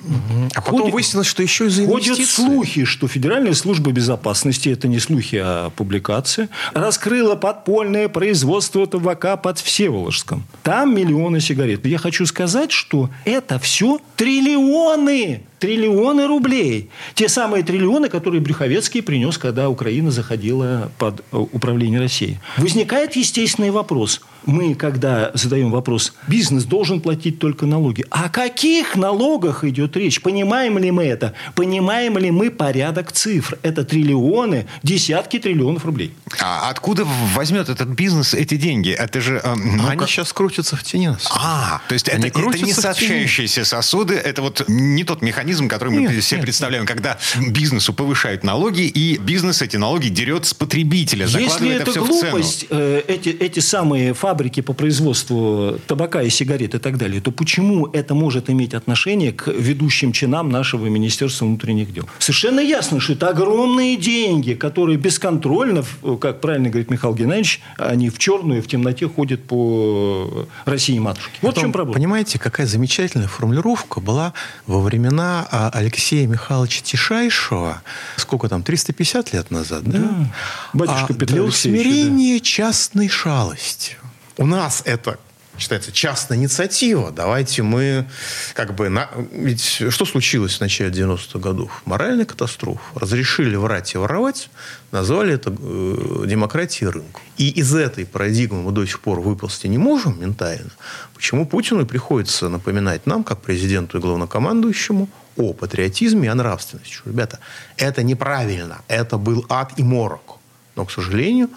А 0.55 0.61
потом 0.61 0.81
Ходит, 0.81 0.95
выяснилось, 0.95 1.27
что 1.27 1.43
еще 1.43 1.67
и 1.67 1.69
за 1.69 1.85
инвестиции. 1.85 2.15
Ходят 2.15 2.31
слухи, 2.31 2.85
что 2.85 3.09
Федеральная 3.09 3.55
служба 3.55 3.93
безопасности, 3.93 4.69
это 4.69 4.89
не 4.89 4.99
слухи, 4.99 5.37
а 5.43 5.71
публикация, 5.71 6.49
раскрыла 6.75 7.35
подпольное 7.35 8.09
производство 8.09 8.87
табака 8.87 9.37
под 9.37 9.59
Всеволожском. 9.59 10.45
Там 10.63 10.95
миллионы 10.95 11.41
сигарет. 11.41 11.87
Я 11.87 11.99
хочу 11.99 12.27
сказать, 12.27 12.73
что 12.73 13.11
это 13.25 13.59
все 13.59 14.01
триллионы 14.17 15.43
триллионы 15.59 16.27
рублей. 16.27 16.91
Те 17.15 17.29
самые 17.29 17.63
триллионы, 17.65 18.09
которые 18.09 18.41
Брюховецкий 18.41 19.03
принес, 19.03 19.39
когда 19.39 19.69
Украина 19.69 20.11
заходила 20.11 20.91
под 20.99 21.21
э, 21.21 21.37
управление 21.37 22.01
России. 22.01 22.41
Возникает 22.57 23.17
естественный 23.17 23.71
вопрос. 23.71 24.21
Мы, 24.49 24.75
когда 24.75 25.31
задаем 25.35 25.71
вопрос, 25.71 26.15
бизнес 26.27 26.65
должен 26.65 27.03
платить 27.03 27.39
только 27.39 27.67
налоги. 27.67 28.07
О 28.09 28.31
каких 28.31 28.97
налогах 28.97 29.63
идет 29.63 29.95
речь? 29.95 30.23
Понимаем 30.23 30.79
ли 30.79 30.91
мы 30.91 31.05
это? 31.05 31.35
Понимаем 31.55 32.17
ли 32.17 32.31
мы 32.31 32.51
порядок 32.51 33.13
цифр? 33.13 33.59
Это 33.63 33.85
триллионы, 33.85 34.67
десятки 34.83 35.39
триллионов 35.39 35.85
рублей. 35.85 36.15
А 36.41 36.71
откуда 36.71 37.07
возьмет 37.35 37.69
этот 37.69 37.89
бизнес 37.91 38.33
эти 38.33 38.57
деньги? 38.57 38.89
Это 38.89 39.21
же... 39.21 39.39
Э, 39.45 39.55
ну, 39.55 39.87
Они 39.87 39.99
как... 39.99 40.09
сейчас 40.09 40.33
крутятся 40.33 40.77
в 40.77 40.83
тени. 40.83 41.11
А, 41.31 41.83
то 41.87 41.93
есть 41.93 42.09
Они 42.09 42.29
это, 42.29 42.41
это 42.41 42.59
не 42.65 42.73
сообщающиеся 42.73 43.67
сосуды, 43.67 44.15
это 44.15 44.41
вот 44.41 44.65
не 44.67 45.05
тот 45.05 45.21
механизм, 45.21 45.69
который 45.69 45.91
мы 45.91 46.01
нет, 46.01 46.25
себе 46.25 46.39
нет, 46.39 46.47
представляем, 46.47 46.85
нет. 46.85 46.91
когда 46.91 47.19
бизнесу 47.37 47.93
повышают 47.93 48.45
налоги, 48.45 48.87
и 48.87 49.19
бизнес 49.19 49.61
эти 49.61 49.77
налоги 49.77 50.09
дерет 50.09 50.47
с 50.47 50.55
потребителя, 50.55 51.27
Если 51.27 51.71
это, 51.71 51.91
это 51.91 52.01
глупость, 52.01 52.65
э, 52.71 53.03
эти, 53.07 53.29
эти 53.29 53.61
самые 53.61 54.15
фабрики 54.15 54.38
по 54.63 54.73
производству 54.73 55.79
табака 55.87 56.23
и 56.23 56.31
сигарет 56.31 56.75
и 56.75 56.79
так 56.79 56.97
далее, 56.97 57.21
то 57.21 57.31
почему 57.31 57.87
это 57.87 58.15
может 58.15 58.51
иметь 58.51 58.75
отношение 58.75 59.33
к 59.33 59.49
ведущим 59.49 60.13
чинам 60.13 60.51
нашего 60.51 60.87
Министерства 60.87 61.45
внутренних 61.45 61.93
дел? 61.93 62.09
Совершенно 62.19 62.61
ясно, 62.61 63.01
что 63.01 63.15
это 63.15 63.29
огромные 63.29 63.97
деньги, 63.97 64.55
которые 64.55 64.99
бесконтрольно, 64.99 65.85
как 66.21 66.41
правильно 66.41 66.69
говорит 66.69 66.91
Михаил 66.91 67.15
Геннадьевич, 67.15 67.61
они 67.77 68.11
в 68.11 68.19
черную, 68.19 68.63
в 68.63 68.67
темноте 68.67 69.09
ходят 69.09 69.45
по 69.45 70.47
России 70.65 70.99
матушке. 70.99 71.39
Вот 71.43 71.51
Потом, 71.51 71.61
в 71.61 71.65
чем 71.65 71.73
проблема. 71.73 71.95
Понимаете, 71.95 72.39
какая 72.39 72.67
замечательная 72.67 73.29
формулировка 73.29 74.01
была 74.01 74.33
во 74.67 74.81
времена 74.81 75.47
а 75.51 75.71
Алексея 75.73 76.27
Михайловича 76.27 76.83
Тишайшего, 76.83 77.83
сколько 78.17 78.49
там, 78.49 78.63
350 78.63 79.33
лет 79.33 79.51
назад, 79.51 79.85
да? 79.85 79.99
да. 79.99 80.33
Батюшка 80.73 81.13
а 81.13 81.15
Петр 81.15 81.35
для 81.35 81.43
усмирения 81.43 82.39
да. 82.39 82.45
частной 82.45 83.09
шалости. 83.09 83.97
У 84.39 84.47
нас 84.47 84.83
это 84.85 85.19
считается 85.59 85.91
частная 85.91 86.39
инициатива. 86.39 87.11
Давайте 87.11 87.65
мы 87.65 88.07
как 88.55 88.77
бы... 88.77 88.89
На... 88.89 89.11
Ведь 89.33 89.83
что 89.91 90.05
случилось 90.05 90.59
в 90.59 90.61
начале 90.61 90.91
90-х 90.91 91.41
годов? 91.41 91.83
Моральная 91.85 92.25
катастрофа. 92.25 92.81
Разрешили 92.95 93.57
врать 93.57 93.93
и 93.95 93.99
воровать, 93.99 94.49
назвали 94.93 95.35
это 95.35 95.51
э, 95.51 96.25
демократией 96.27 96.91
рынка. 96.91 97.21
И 97.37 97.49
из 97.51 97.75
этой 97.75 98.07
парадигмы 98.07 98.63
мы 98.63 98.71
до 98.71 98.87
сих 98.87 99.01
пор 99.01 99.21
выползти 99.21 99.67
не 99.67 99.79
можем 99.79 100.21
ментально. 100.21 100.71
Почему 101.15 101.45
Путину 101.45 101.85
приходится 101.85 102.49
напоминать 102.49 103.07
нам, 103.07 103.25
как 103.25 103.41
президенту 103.41 103.99
и 103.99 104.01
главнокомандующему, 104.01 105.09
о 105.37 105.53
патриотизме 105.53 106.27
и 106.27 106.31
о 106.31 106.35
нравственности. 106.35 106.99
Ребята, 107.05 107.39
это 107.77 108.05
неправильно. 108.05 108.83
Это 108.89 109.19
был 109.19 109.45
ад 109.49 109.73
и 109.77 109.83
морок. 109.83 110.39
Но, 110.77 110.85
к 110.85 110.93
сожалению, 110.93 111.49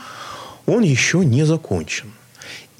он 0.65 0.81
еще 0.81 1.25
не 1.25 1.45
закончен. 1.45 2.11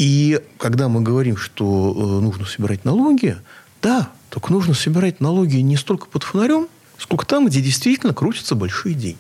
И 0.02 0.42
когда 0.58 0.88
мы 0.88 1.02
говорим, 1.02 1.38
что 1.38 1.94
э, 1.96 2.24
нужно 2.24 2.48
собирать 2.48 2.86
налоги, 2.86 3.38
да, 3.84 4.10
только 4.32 4.52
нужно 4.52 4.74
собирать 4.74 5.22
налоги 5.22 5.58
не 5.58 5.78
столько 5.78 6.08
под 6.08 6.24
фонарем, 6.24 6.68
сколько 6.98 7.24
там, 7.24 7.46
где 7.46 7.62
действительно 7.62 8.12
крутятся 8.12 8.56
большие 8.56 8.96
деньги. 8.96 9.20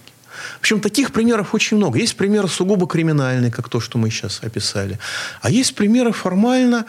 Причем 0.59 0.79
таких 0.79 1.11
примеров 1.11 1.53
очень 1.53 1.77
много. 1.77 1.99
Есть 1.99 2.15
примеры 2.15 2.47
сугубо 2.47 2.87
криминальные, 2.87 3.51
как 3.51 3.69
то, 3.69 3.79
что 3.79 3.99
мы 3.99 4.09
сейчас 4.09 4.39
описали. 4.41 4.97
А 5.43 5.51
есть 5.51 5.75
примеры 5.75 6.13
формально 6.13 6.87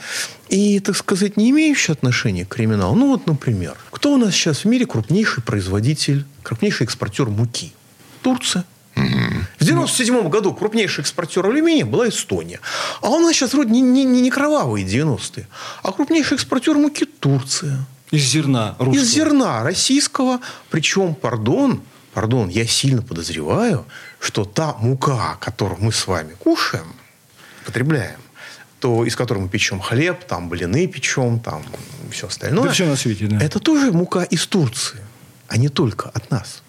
и, 0.49 0.81
так 0.81 0.97
сказать, 0.97 1.37
не 1.37 1.51
имеющие 1.51 1.93
отношения 1.93 2.47
к 2.47 2.49
криминалу. 2.49 2.95
Ну 2.95 3.09
вот, 3.09 3.27
например, 3.27 3.77
кто 3.91 4.15
у 4.15 4.17
нас 4.17 4.33
сейчас 4.33 4.61
в 4.61 4.65
мире 4.65 4.87
крупнейший 4.87 5.43
производитель, 5.43 6.25
крупнейший 6.43 6.87
экспортер 6.87 7.29
муки? 7.29 7.75
Турция. 8.23 8.65
В 9.59 9.65
97 9.65 10.29
году 10.29 10.55
крупнейший 10.55 11.03
экспортер 11.03 11.47
алюминия 11.47 11.85
была 11.85 12.09
Эстония. 12.09 12.61
А 13.01 13.11
у 13.11 13.19
нас 13.21 13.35
сейчас 13.35 13.55
вроде 13.55 13.71
не, 13.71 13.81
не, 13.81 14.05
не 14.05 14.31
кровавые 14.31 14.87
90-е, 14.87 15.47
а 15.83 15.93
крупнейший 15.93 16.37
экспортер 16.37 16.77
муки 16.77 17.05
Турция. 17.05 17.87
Из 18.11 18.23
зерна 18.23 18.77
русского. 18.79 19.03
Из 19.03 19.11
зерна 19.11 19.63
российского. 19.63 20.41
Причем, 20.71 21.15
пардон, 21.15 21.81
пардон, 22.13 22.49
я 22.49 22.67
сильно 22.67 23.03
подозреваю, 23.03 23.87
что 24.21 24.45
та 24.45 24.75
мука, 24.75 25.37
которую 25.41 25.81
мы 25.81 25.93
с 25.93 26.07
вами 26.07 26.35
кушаем, 26.39 26.93
потребляем, 27.65 28.21
то 28.81 29.05
из 29.05 29.17
которой 29.17 29.39
мы 29.39 29.49
печем 29.49 29.81
хлеб, 29.81 30.25
там 30.25 30.49
блины 30.49 30.87
печем, 30.89 31.41
там 31.41 31.63
все 32.11 32.27
остальное. 32.27 32.65
Да 32.65 32.73
все 32.73 32.87
на 32.87 32.97
свете, 32.97 33.27
да. 33.27 33.39
Это 33.41 33.61
тоже 33.61 33.93
мука 33.93 34.25
из 34.25 34.47
Турции, 34.47 35.01
а 35.49 35.57
не 35.57 35.69
только 35.69 36.11
от 36.11 36.31
нас. 36.31 36.63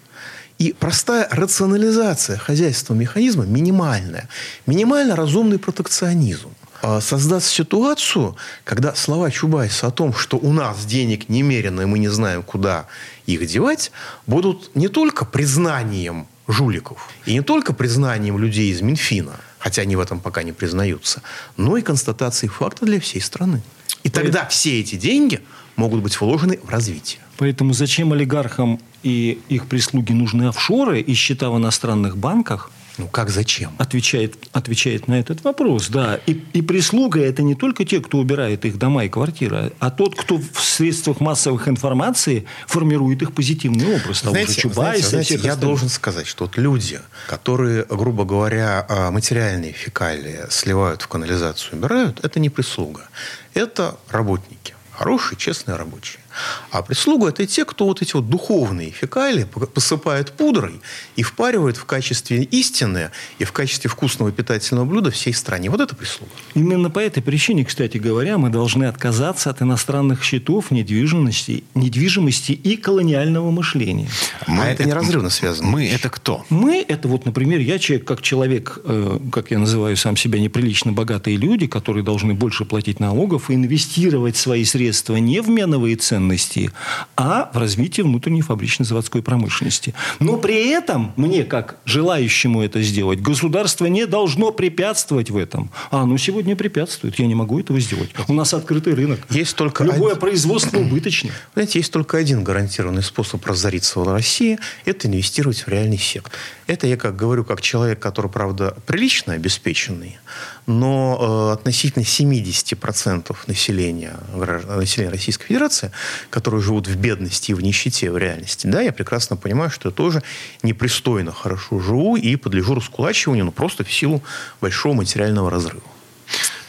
И 0.58 0.72
простая 0.72 1.28
рационализация 1.30 2.38
хозяйственного 2.38 3.02
механизма 3.02 3.44
минимальная. 3.44 4.28
Минимально 4.66 5.16
разумный 5.16 5.58
протекционизм 5.58 6.50
а, 6.80 7.00
создаст 7.00 7.48
ситуацию, 7.48 8.36
когда 8.62 8.94
слова 8.94 9.30
Чубайса 9.30 9.88
о 9.88 9.90
том, 9.90 10.14
что 10.14 10.36
у 10.36 10.52
нас 10.52 10.84
денег 10.84 11.28
немерено, 11.28 11.80
и 11.80 11.86
мы 11.86 11.98
не 11.98 12.08
знаем, 12.08 12.42
куда 12.42 12.86
их 13.26 13.46
девать, 13.46 13.90
будут 14.26 14.70
не 14.76 14.88
только 14.88 15.24
признанием 15.24 16.28
жуликов, 16.46 17.08
и 17.26 17.32
не 17.32 17.40
только 17.40 17.72
признанием 17.72 18.38
людей 18.38 18.70
из 18.70 18.80
Минфина, 18.80 19.32
хотя 19.58 19.82
они 19.82 19.96
в 19.96 20.00
этом 20.00 20.20
пока 20.20 20.42
не 20.42 20.52
признаются, 20.52 21.22
но 21.56 21.76
и 21.76 21.82
констатацией 21.82 22.50
факта 22.50 22.84
для 22.84 23.00
всей 23.00 23.20
страны. 23.20 23.62
И 24.02 24.10
тогда 24.10 24.46
все 24.46 24.80
эти 24.80 24.96
деньги 24.96 25.40
могут 25.76 26.02
быть 26.02 26.20
вложены 26.20 26.58
в 26.62 26.68
развитие. 26.68 27.20
Поэтому 27.36 27.72
зачем 27.72 28.12
олигархам 28.12 28.80
и 29.02 29.38
их 29.48 29.66
прислуги 29.66 30.12
нужны 30.12 30.48
офшоры 30.48 31.00
и 31.00 31.14
счета 31.14 31.50
в 31.50 31.58
иностранных 31.58 32.16
банках? 32.16 32.70
Ну 32.96 33.08
как 33.08 33.28
зачем? 33.30 33.72
Отвечает, 33.78 34.36
отвечает 34.52 35.08
на 35.08 35.18
этот 35.18 35.42
вопрос, 35.42 35.88
да. 35.88 36.20
И, 36.26 36.40
и 36.52 36.62
прислуга 36.62 37.20
это 37.20 37.42
не 37.42 37.56
только 37.56 37.84
те, 37.84 38.00
кто 38.00 38.18
убирает 38.18 38.64
их 38.64 38.78
дома 38.78 39.04
и 39.04 39.08
квартиры, 39.08 39.72
а 39.80 39.90
тот, 39.90 40.14
кто 40.14 40.38
в 40.38 40.60
средствах 40.60 41.18
массовых 41.18 41.66
информации 41.66 42.46
формирует 42.68 43.22
их 43.22 43.32
позитивный 43.32 43.96
образ. 43.96 44.20
Того 44.20 44.34
знаете, 44.34 44.52
же 44.52 44.60
Чубайса, 44.60 45.08
знаете, 45.08 45.08
знаете, 45.08 45.34
я 45.34 45.38
остальных. 45.38 45.60
должен 45.60 45.88
сказать, 45.88 46.26
что 46.28 46.44
вот 46.44 46.56
люди, 46.56 47.00
которые, 47.26 47.84
грубо 47.84 48.24
говоря, 48.24 48.86
а, 48.88 49.10
материальные 49.10 49.72
фекалии 49.72 50.42
сливают 50.50 51.02
в 51.02 51.08
канализацию, 51.08 51.76
убирают, 51.78 52.24
это 52.24 52.38
не 52.38 52.48
прислуга. 52.48 53.08
Это 53.54 53.96
работники. 54.10 54.73
Хорошие, 54.96 55.36
честные 55.36 55.76
рабочие. 55.76 56.23
А 56.70 56.82
прислуга– 56.82 57.28
это 57.28 57.46
те, 57.46 57.64
кто 57.64 57.86
вот 57.86 58.02
эти 58.02 58.14
вот 58.14 58.28
духовные 58.28 58.90
фекалии 58.90 59.44
посыпает 59.44 60.32
пудрой 60.32 60.80
и 61.16 61.22
впаривает 61.22 61.76
в 61.76 61.84
качестве 61.84 62.42
истины 62.42 63.10
и 63.38 63.44
в 63.44 63.52
качестве 63.52 63.90
вкусного 63.90 64.32
питательного 64.32 64.84
блюда 64.84 65.10
всей 65.10 65.32
стране. 65.32 65.70
Вот 65.70 65.80
это 65.80 65.94
прислуга. 65.94 66.30
Именно 66.54 66.90
по 66.90 66.98
этой 66.98 67.22
причине, 67.22 67.64
кстати 67.64 67.98
говоря, 67.98 68.38
мы 68.38 68.50
должны 68.50 68.84
отказаться 68.84 69.50
от 69.50 69.62
иностранных 69.62 70.22
счетов, 70.22 70.70
недвижимости, 70.70 71.64
недвижимости 71.74 72.52
и 72.52 72.76
колониального 72.76 73.50
мышления. 73.50 74.08
а 74.46 74.66
это 74.66 74.84
неразрывно 74.84 75.30
связано. 75.30 75.68
Мы 75.68 75.88
это 75.88 76.08
кто? 76.08 76.44
Мы– 76.50 76.84
это 76.88 77.08
вот, 77.08 77.24
например, 77.24 77.60
я 77.60 77.78
человек, 77.78 78.06
как 78.06 78.22
человек, 78.22 78.78
э, 78.84 79.18
как 79.32 79.50
я 79.50 79.58
называю 79.58 79.96
сам 79.96 80.16
себя, 80.16 80.38
неприлично 80.38 80.92
богатые 80.92 81.36
люди, 81.36 81.66
которые 81.66 82.04
должны 82.04 82.34
больше 82.34 82.64
платить 82.64 83.00
налогов 83.00 83.50
и 83.50 83.54
инвестировать 83.54 84.36
свои 84.36 84.64
средства 84.64 85.16
не 85.16 85.40
в 85.40 85.48
меновые 85.48 85.96
ценности, 86.24 86.70
а 87.16 87.50
в 87.52 87.58
развитие 87.58 88.04
внутренней 88.04 88.42
фабрично-заводской 88.42 89.22
промышленности. 89.22 89.94
Но 90.20 90.36
при 90.38 90.70
этом 90.70 91.12
мне, 91.16 91.44
как 91.44 91.76
желающему 91.84 92.62
это 92.62 92.82
сделать, 92.82 93.20
государство 93.20 93.86
не 93.86 94.06
должно 94.06 94.50
препятствовать 94.52 95.30
в 95.30 95.36
этом. 95.36 95.70
А 95.90 96.02
оно 96.02 96.16
сегодня 96.16 96.56
препятствует. 96.56 97.18
Я 97.18 97.26
не 97.26 97.34
могу 97.34 97.60
этого 97.60 97.78
сделать. 97.80 98.10
У 98.28 98.32
нас 98.32 98.54
открытый 98.54 98.94
рынок. 98.94 99.20
Есть 99.30 99.56
только 99.56 99.84
Любое 99.84 100.12
один- 100.12 100.20
производство 100.20 100.78
убыточно. 100.78 101.30
Знаете, 101.54 101.78
есть 101.78 101.92
только 101.92 102.16
один 102.18 102.42
гарантированный 102.42 103.02
способ 103.02 103.44
разориться 103.46 104.00
в 104.00 104.08
России– 104.12 104.58
это 104.84 105.08
инвестировать 105.08 105.66
в 105.66 105.68
реальный 105.68 105.98
сектор. 105.98 106.32
Это 106.66 106.86
я 106.86 106.96
как 106.96 107.16
говорю, 107.16 107.44
как 107.44 107.60
человек, 107.60 107.98
который, 108.00 108.30
правда, 108.30 108.76
прилично 108.86 109.34
обеспеченный, 109.34 110.18
но 110.66 111.50
э, 111.50 111.52
относительно 111.54 112.02
70% 112.02 113.36
населения, 113.46 114.14
граждан- 114.34 114.78
населения 114.78 115.12
Российской 115.12 115.46
Федерации, 115.46 115.90
которые 116.30 116.62
живут 116.62 116.88
в 116.88 116.96
бедности 116.96 117.50
и 117.50 117.54
в 117.54 117.60
нищете 117.60 118.10
в 118.10 118.16
реальности, 118.16 118.66
да, 118.66 118.80
я 118.80 118.92
прекрасно 118.92 119.36
понимаю, 119.36 119.70
что 119.70 119.88
я 119.88 119.94
тоже 119.94 120.22
непристойно 120.62 121.32
хорошо 121.32 121.80
живу 121.80 122.16
и 122.16 122.36
подлежу 122.36 122.74
раскулачиванию, 122.74 123.44
но 123.44 123.50
просто 123.50 123.84
в 123.84 123.92
силу 123.92 124.22
большого 124.60 124.94
материального 124.94 125.50
разрыва. 125.50 125.82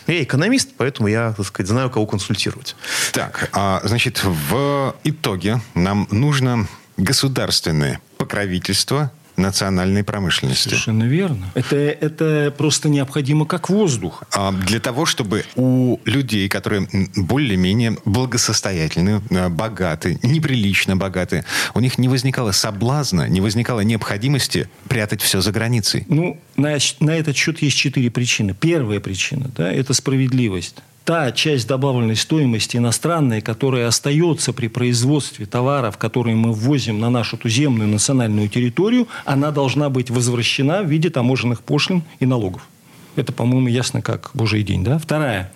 Я 0.07 0.21
экономист, 0.21 0.69
поэтому 0.77 1.07
я, 1.07 1.33
так 1.35 1.45
сказать, 1.45 1.67
знаю, 1.67 1.89
кого 1.89 2.05
консультировать. 2.05 2.75
Так, 3.11 3.49
а, 3.53 3.81
значит, 3.83 4.23
в 4.23 4.95
итоге 5.03 5.61
нам 5.73 6.07
нужно 6.11 6.67
государственное 6.97 7.99
покровительство 8.17 9.11
национальной 9.37 10.03
промышленности. 10.03 10.69
Совершенно 10.69 11.03
верно. 11.03 11.51
Это, 11.53 11.75
это 11.75 12.53
просто 12.57 12.89
необходимо 12.89 13.45
как 13.45 13.69
воздух. 13.69 14.23
А, 14.33 14.51
Для 14.51 14.79
того, 14.79 15.05
чтобы 15.05 15.45
у 15.55 15.99
людей, 16.05 16.47
которые 16.49 16.87
более-менее 17.15 17.97
благосостоятельны, 18.05 19.21
а, 19.31 19.49
богаты, 19.49 20.19
неприлично 20.23 20.95
богаты, 20.95 21.45
у 21.73 21.79
них 21.79 21.97
не 21.97 22.07
возникало 22.07 22.51
соблазна, 22.51 23.27
не 23.27 23.41
возникало 23.41 23.81
необходимости 23.81 24.69
прятать 24.87 25.21
все 25.21 25.41
за 25.41 25.51
границей. 25.51 26.05
Ну, 26.07 26.39
на, 26.55 26.77
на 26.99 27.11
этот 27.11 27.35
счет 27.35 27.61
есть 27.61 27.77
четыре 27.77 28.09
причины. 28.11 28.55
Первая 28.59 28.99
причина 28.99 29.49
да,– 29.55 29.71
это 29.73 29.93
справедливость. 29.93 30.75
Та 31.05 31.31
часть 31.31 31.67
добавленной 31.67 32.15
стоимости 32.15 32.77
иностранной, 32.77 33.39
которая 33.39 33.87
остается 33.87 34.53
при 34.53 34.67
производстве 34.67 35.45
товаров, 35.45 35.99
которые 35.99 36.35
мы 36.35 36.51
ввозим 36.51 36.99
на 36.99 37.11
нашу 37.11 37.37
туземную 37.37 37.87
национальную 37.87 38.49
территорию, 38.49 39.07
она 39.23 39.51
должна 39.51 39.91
быть 39.91 40.09
возвращена 40.09 40.81
в 40.81 40.87
виде 40.87 41.11
таможенных 41.11 41.61
пошлин 41.61 42.01
и 42.19 42.25
налогов. 42.25 42.67
Это, 43.15 43.31
по-моему, 43.31 43.67
ясно 43.67 44.01
как 44.01 44.31
божий 44.33 44.63
день. 44.63 44.83
Да? 44.83 44.97
Вторая. 44.97 45.51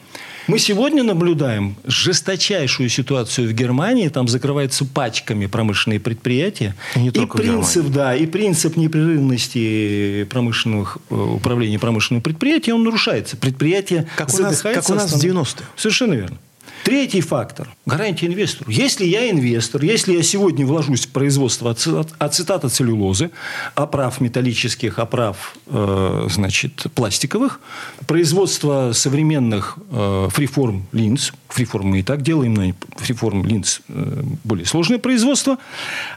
Мы 0.50 0.58
сегодня 0.58 1.04
наблюдаем 1.04 1.76
жесточайшую 1.86 2.90
ситуацию 2.90 3.48
в 3.48 3.54
Германии. 3.54 4.08
Там 4.08 4.28
закрываются 4.28 4.84
пачками 4.84 5.46
промышленные 5.46 6.00
предприятия. 6.00 6.76
И 6.96 7.00
не 7.00 7.10
в 7.12 7.28
принцип, 7.28 7.86
да, 7.90 8.16
и 8.16 8.26
принцип 8.26 8.76
непрерывности 8.76 10.24
промышленных, 10.24 10.98
э, 11.12 11.16
управления 11.16 11.78
промышленным 11.78 12.24
предприятием, 12.24 12.78
он 12.78 12.84
нарушается. 12.84 13.38
Предприятие 13.38 14.08
Как 14.16 14.34
у 14.34 14.42
нас- 14.42 14.62
как 14.62 14.90
у 14.90 14.94
нас 14.96 15.12
в 15.12 15.16
останов- 15.16 15.22
90-е. 15.22 15.68
Совершенно 15.76 16.14
верно. 16.16 16.38
Третий 16.84 17.22
фактор– 17.22 17.70
гарантия 17.86 18.28
инвестору. 18.28 18.72
Если 18.72 19.06
я 19.06 19.30
инвестор, 19.30 19.84
если 19.84 20.14
я 20.14 20.24
сегодня 20.24 20.66
вложусь 20.66 21.06
в 21.06 21.10
производство 21.10 21.72
ацетат- 21.72 22.14
ацетата 22.18 22.70
целлюлозы, 22.70 23.32
оправ 23.76 24.22
металлических, 24.22 25.00
оправ 25.00 25.56
э, 25.68 26.28
значит, 26.30 26.86
пластиковых, 26.96 27.60
производство 28.08 28.92
современных 28.94 29.78
э, 29.92 30.28
фриформ 30.32 30.88
линз, 30.92 31.34
Фриформ 31.50 31.88
мы 31.88 32.00
и 32.00 32.04
так 32.04 32.22
делаем, 32.22 32.54
но 32.54 32.74
фриформ 32.98 33.44
линз 33.44 33.82
э, 33.90 34.22
более 34.44 34.68
сложное 34.68 35.00
производство. 35.00 35.58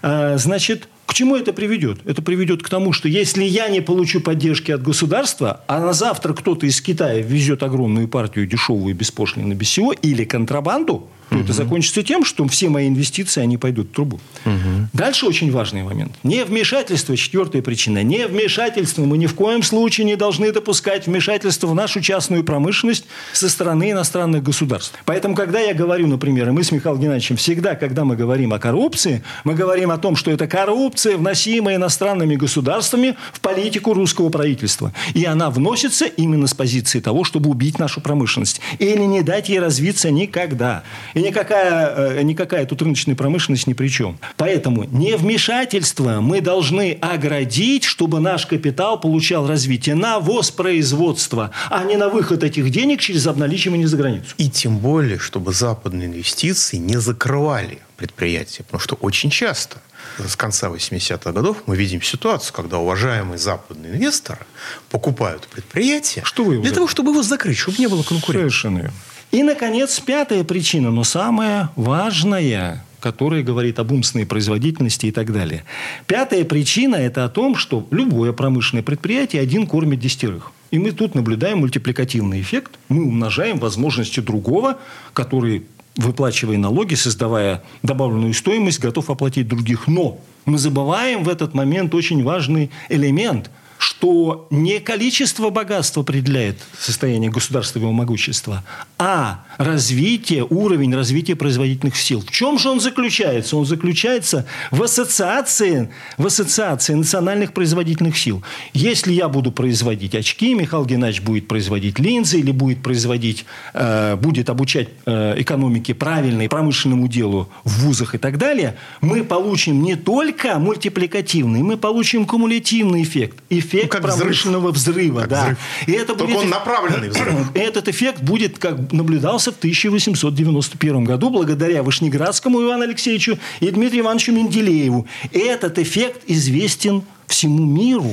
А, 0.02 0.36
значит, 0.36 0.88
к 1.06 1.14
чему 1.14 1.36
это 1.36 1.52
приведет? 1.52 1.98
Это 2.06 2.22
приведет 2.22 2.62
к 2.62 2.68
тому, 2.68 2.92
что 2.92 3.08
если 3.08 3.44
я 3.44 3.68
не 3.68 3.80
получу 3.80 4.20
поддержки 4.20 4.70
от 4.70 4.82
государства, 4.82 5.62
а 5.66 5.80
на 5.80 5.92
завтра 5.92 6.32
кто-то 6.32 6.66
из 6.66 6.80
Китая 6.80 7.20
везет 7.20 7.62
огромную 7.62 8.08
партию 8.08 8.46
дешевую, 8.46 8.94
беспошлино, 8.94 9.54
без 9.54 9.68
всего, 9.68 9.92
или 9.92 10.24
контрабанду, 10.24 11.08
то 11.32 11.38
угу. 11.38 11.44
это 11.44 11.52
закончится 11.52 12.02
тем, 12.02 12.24
что 12.24 12.46
все 12.48 12.68
мои 12.68 12.88
инвестиции, 12.88 13.40
они 13.40 13.56
пойдут 13.56 13.88
в 13.88 13.92
трубу. 13.92 14.20
Угу. 14.44 14.88
Дальше 14.92 15.26
очень 15.26 15.50
важный 15.50 15.82
момент. 15.82 16.12
Не 16.22 16.44
вмешательство, 16.44 17.16
четвертая 17.16 17.62
причина. 17.62 18.02
Не 18.02 18.26
вмешательство. 18.26 19.04
Мы 19.04 19.18
ни 19.18 19.26
в 19.26 19.34
коем 19.34 19.62
случае 19.62 20.04
не 20.04 20.16
должны 20.16 20.52
допускать 20.52 21.06
вмешательство 21.06 21.68
в 21.68 21.74
нашу 21.74 22.00
частную 22.00 22.44
промышленность 22.44 23.06
со 23.32 23.48
стороны 23.48 23.92
иностранных 23.92 24.42
государств. 24.42 24.98
Поэтому, 25.04 25.34
когда 25.34 25.60
я 25.60 25.74
говорю, 25.74 26.06
например, 26.06 26.48
и 26.48 26.52
мы 26.52 26.62
с 26.62 26.72
Михаилом 26.72 27.00
Геннадьевичем 27.00 27.36
всегда, 27.36 27.74
когда 27.74 28.04
мы 28.04 28.16
говорим 28.16 28.52
о 28.52 28.58
коррупции, 28.58 29.22
мы 29.44 29.54
говорим 29.54 29.90
о 29.90 29.98
том, 29.98 30.16
что 30.16 30.30
это 30.30 30.46
коррупция, 30.46 31.16
вносимая 31.16 31.76
иностранными 31.76 32.36
государствами 32.36 33.16
в 33.32 33.40
политику 33.40 33.94
русского 33.94 34.28
правительства. 34.28 34.92
И 35.14 35.24
она 35.24 35.50
вносится 35.50 36.04
именно 36.04 36.46
с 36.46 36.54
позиции 36.54 37.00
того, 37.00 37.24
чтобы 37.24 37.48
убить 37.50 37.78
нашу 37.78 38.00
промышленность. 38.00 38.60
Или 38.78 39.02
не 39.02 39.22
дать 39.22 39.48
ей 39.48 39.60
развиться 39.60 40.10
никогда. 40.10 40.82
И 41.14 41.21
никакая, 41.22 42.18
э, 42.18 42.22
никакая 42.22 42.66
тут 42.66 42.82
рыночная 42.82 43.14
промышленность 43.14 43.66
ни 43.66 43.72
при 43.72 43.88
чем. 43.88 44.18
Поэтому 44.36 44.84
не 44.84 45.16
вмешательство 45.16 46.20
мы 46.20 46.40
должны 46.40 46.98
оградить, 47.00 47.84
чтобы 47.84 48.20
наш 48.20 48.46
капитал 48.46 49.00
получал 49.00 49.46
развитие 49.46 49.94
на 49.94 50.18
воспроизводство, 50.18 51.50
а 51.70 51.84
не 51.84 51.96
на 51.96 52.08
выход 52.08 52.44
этих 52.44 52.70
денег 52.70 53.00
через 53.00 53.26
обналичивание 53.26 53.86
за 53.86 53.96
границу. 53.96 54.34
И 54.38 54.50
тем 54.50 54.78
более, 54.78 55.18
чтобы 55.18 55.52
западные 55.52 56.08
инвестиции 56.08 56.76
не 56.76 56.98
закрывали 57.00 57.78
предприятия. 57.96 58.64
Потому 58.64 58.80
что 58.80 58.96
очень 58.96 59.30
часто 59.30 59.78
с 60.18 60.36
конца 60.36 60.68
80-х 60.68 61.32
годов 61.32 61.62
мы 61.66 61.76
видим 61.76 62.02
ситуацию, 62.02 62.52
когда 62.52 62.78
уважаемые 62.78 63.38
западные 63.38 63.92
инвесторы 63.92 64.44
покупают 64.90 65.46
предприятие 65.46 66.24
что 66.24 66.44
вы 66.44 66.58
для 66.58 66.72
того, 66.72 66.88
чтобы 66.88 67.12
его 67.12 67.22
закрыть, 67.22 67.58
чтобы 67.58 67.78
не 67.78 67.86
было 67.86 68.02
конкуренции. 68.02 68.48
Совершенно 68.48 68.78
верно. 68.78 68.96
И, 69.32 69.42
наконец, 69.42 69.98
пятая 69.98 70.44
причина, 70.44 70.90
но 70.90 71.04
самая 71.04 71.70
важная, 71.74 72.84
которая 73.00 73.42
говорит 73.42 73.78
об 73.78 73.90
умственной 73.90 74.26
производительности 74.26 75.06
и 75.06 75.10
так 75.10 75.32
далее. 75.32 75.64
Пятая 76.06 76.44
причина– 76.44 76.96
это 76.96 77.24
о 77.24 77.30
том, 77.30 77.56
что 77.56 77.86
любое 77.90 78.34
промышленное 78.34 78.82
предприятие 78.82 79.40
один 79.40 79.66
кормит 79.66 80.00
десятерых. 80.00 80.52
И 80.70 80.78
мы 80.78 80.92
тут 80.92 81.14
наблюдаем 81.14 81.60
мультипликативный 81.60 82.42
эффект. 82.42 82.72
Мы 82.90 83.04
умножаем 83.04 83.58
возможности 83.58 84.20
другого, 84.20 84.78
который, 85.14 85.64
выплачивая 85.96 86.58
налоги, 86.58 86.94
создавая 86.94 87.62
добавленную 87.82 88.34
стоимость, 88.34 88.80
готов 88.80 89.08
оплатить 89.08 89.48
других. 89.48 89.88
Но 89.88 90.20
мы 90.44 90.58
забываем 90.58 91.24
в 91.24 91.30
этот 91.30 91.54
момент 91.54 91.94
очень 91.94 92.22
важный 92.22 92.70
элемент– 92.90 93.50
что 93.82 94.46
не 94.50 94.78
количество 94.78 95.50
богатства 95.50 96.02
определяет 96.02 96.56
состояние 96.78 97.32
государственного 97.32 97.90
могущества, 97.90 98.62
а 98.96 99.42
развитие, 99.58 100.46
уровень 100.48 100.94
развития 100.94 101.34
производительных 101.34 101.96
сил. 101.96 102.20
В 102.20 102.30
чем 102.30 102.60
же 102.60 102.70
он 102.70 102.78
заключается? 102.78 103.56
Он 103.56 103.66
заключается 103.66 104.46
в 104.70 104.80
ассоциации, 104.84 105.90
в 106.16 106.26
ассоциации 106.26 106.94
национальных 106.94 107.54
производительных 107.54 108.16
сил. 108.16 108.44
Если 108.72 109.14
я 109.14 109.28
буду 109.28 109.50
производить 109.50 110.14
очки, 110.14 110.54
Михаил 110.54 110.84
Геннадьевич 110.84 111.22
будет 111.22 111.48
производить 111.48 111.98
линзы 111.98 112.38
или 112.38 112.52
будет 112.52 112.84
производить, 112.84 113.44
э, 113.74 114.14
будет 114.14 114.48
обучать 114.48 114.90
э, 115.06 115.34
экономике 115.38 115.92
правильной, 115.94 116.48
промышленному 116.48 117.08
делу 117.08 117.48
в 117.64 117.80
вузах 117.80 118.14
и 118.14 118.18
так 118.18 118.38
далее, 118.38 118.76
мы 119.00 119.24
получим 119.24 119.82
не 119.82 119.96
только 119.96 120.60
мультипликативный, 120.60 121.62
мы 121.62 121.76
получим 121.76 122.26
кумулятивный 122.26 123.02
эффект. 123.02 123.38
Эффект 123.50 123.71
ну, 123.72 123.88
как 123.88 124.02
промышленного 124.02 124.70
взрыв. 124.70 124.96
взрыва. 124.96 125.20
Как 125.20 125.28
да. 125.28 125.42
Взрыв. 125.42 125.58
И 125.86 125.92
это 125.92 126.14
Только 126.14 126.24
будет... 126.24 126.44
он 126.44 126.48
направленный 126.50 127.08
взрыв. 127.08 127.34
Этот 127.54 127.88
эффект 127.88 128.20
будет, 128.22 128.58
как 128.58 128.92
наблюдался 128.92 129.52
в 129.52 129.56
1891 129.56 131.04
году, 131.04 131.30
благодаря 131.30 131.82
Вышнеградскому 131.82 132.62
Ивану 132.62 132.84
Алексеевичу 132.84 133.38
и 133.60 133.70
Дмитрию 133.70 134.04
Ивановичу 134.04 134.32
Менделееву. 134.32 135.06
Этот 135.32 135.78
эффект 135.78 136.22
известен 136.26 137.02
всему 137.26 137.64
миру. 137.64 138.12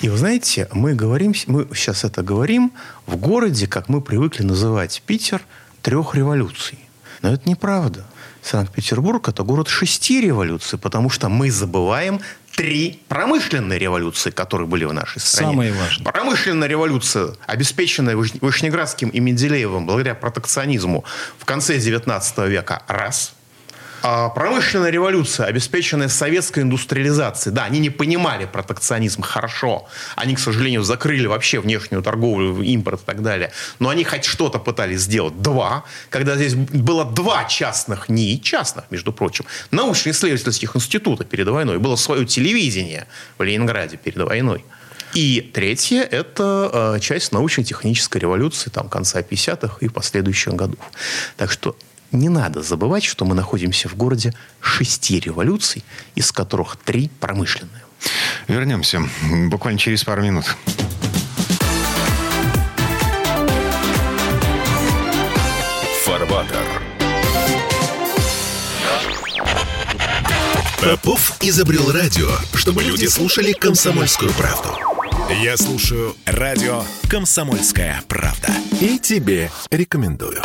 И 0.00 0.08
вы 0.08 0.16
знаете, 0.16 0.68
мы 0.72 0.94
говорим, 0.94 1.34
мы 1.46 1.66
сейчас 1.74 2.04
это 2.04 2.22
говорим 2.22 2.72
в 3.06 3.16
городе, 3.16 3.66
как 3.66 3.88
мы 3.88 4.00
привыкли 4.00 4.44
называть 4.44 5.02
Питер, 5.06 5.42
трех 5.82 6.14
революций. 6.14 6.78
Но 7.22 7.32
это 7.32 7.48
неправда. 7.48 8.04
Санкт-Петербург– 8.42 9.28
это 9.28 9.42
город 9.42 9.68
шести 9.68 10.20
революций, 10.20 10.78
потому 10.78 11.10
что 11.10 11.28
мы 11.28 11.50
забываем 11.50 12.20
три 12.58 13.00
промышленные 13.06 13.78
революции, 13.78 14.30
которые 14.30 14.66
были 14.66 14.84
в 14.84 14.92
нашей 14.92 15.20
стране. 15.20 15.52
Самое 15.52 15.72
важное. 15.72 16.04
Промышленная 16.04 16.66
революция, 16.66 17.36
обеспеченная 17.46 18.16
Вышнеградским 18.16 19.10
и 19.10 19.20
Менделеевым 19.20 19.86
благодаря 19.86 20.16
протекционизму 20.16 21.04
в 21.38 21.44
конце 21.44 21.78
19 21.78 22.38
века– 22.48 22.82
раз– 22.88 23.34
промышленная 24.02 24.90
революция, 24.90 25.46
обеспеченная 25.46 26.08
советской 26.08 26.62
индустриализацией, 26.62 27.54
да, 27.54 27.64
они 27.64 27.80
не 27.80 27.90
понимали 27.90 28.46
протекционизм 28.46 29.22
хорошо. 29.22 29.88
Они, 30.16 30.34
к 30.34 30.38
сожалению, 30.38 30.82
закрыли 30.82 31.26
вообще 31.26 31.60
внешнюю 31.60 32.02
торговлю, 32.02 32.62
импорт 32.62 33.02
и 33.02 33.04
так 33.04 33.22
далее. 33.22 33.52
Но 33.78 33.88
они 33.88 34.04
хоть 34.04 34.24
что-то 34.24 34.58
пытались 34.58 35.00
сделать. 35.00 35.40
Два. 35.42 35.84
Когда 36.10 36.36
здесь 36.36 36.54
было 36.54 37.04
два 37.04 37.44
частных, 37.44 38.08
не 38.08 38.40
частных, 38.40 38.84
между 38.90 39.12
прочим, 39.12 39.44
научно-исследовательских 39.70 40.76
института 40.76 41.24
перед 41.24 41.48
войной. 41.48 41.78
Было 41.78 41.96
свое 41.96 42.24
телевидение 42.24 43.06
в 43.38 43.42
Ленинграде 43.42 43.96
перед 43.96 44.18
войной. 44.18 44.64
И 45.14 45.50
третье– 45.54 46.02
это 46.10 46.94
э, 46.96 47.00
часть 47.00 47.32
научно-технической 47.32 48.20
революции 48.20 48.70
там, 48.70 48.88
конца 48.88 49.20
50-х 49.20 49.78
и 49.80 49.88
последующих 49.88 50.54
годов. 50.54 50.80
Так 51.36 51.50
что 51.50 51.76
не 52.12 52.28
надо 52.28 52.62
забывать, 52.62 53.04
что 53.04 53.24
мы 53.24 53.34
находимся 53.34 53.88
в 53.88 53.96
городе 53.96 54.34
шести 54.60 55.20
революций, 55.20 55.84
из 56.14 56.32
которых 56.32 56.76
три 56.76 57.10
промышленные. 57.20 57.82
Вернемся 58.46 59.02
буквально 59.48 59.78
через 59.78 60.04
пару 60.04 60.22
минут. 60.22 60.44
Фарватер. 66.04 66.82
Попов 70.80 71.36
изобрел 71.42 71.90
радио, 71.92 72.30
чтобы 72.54 72.82
люди 72.82 73.06
слушали 73.06 73.52
комсомольскую 73.52 74.32
правду. 74.32 74.70
Я 75.42 75.56
слушаю 75.56 76.16
радио 76.24 76.84
«Комсомольская 77.10 78.02
правда». 78.08 78.48
И 78.80 78.98
тебе 78.98 79.50
рекомендую. 79.70 80.40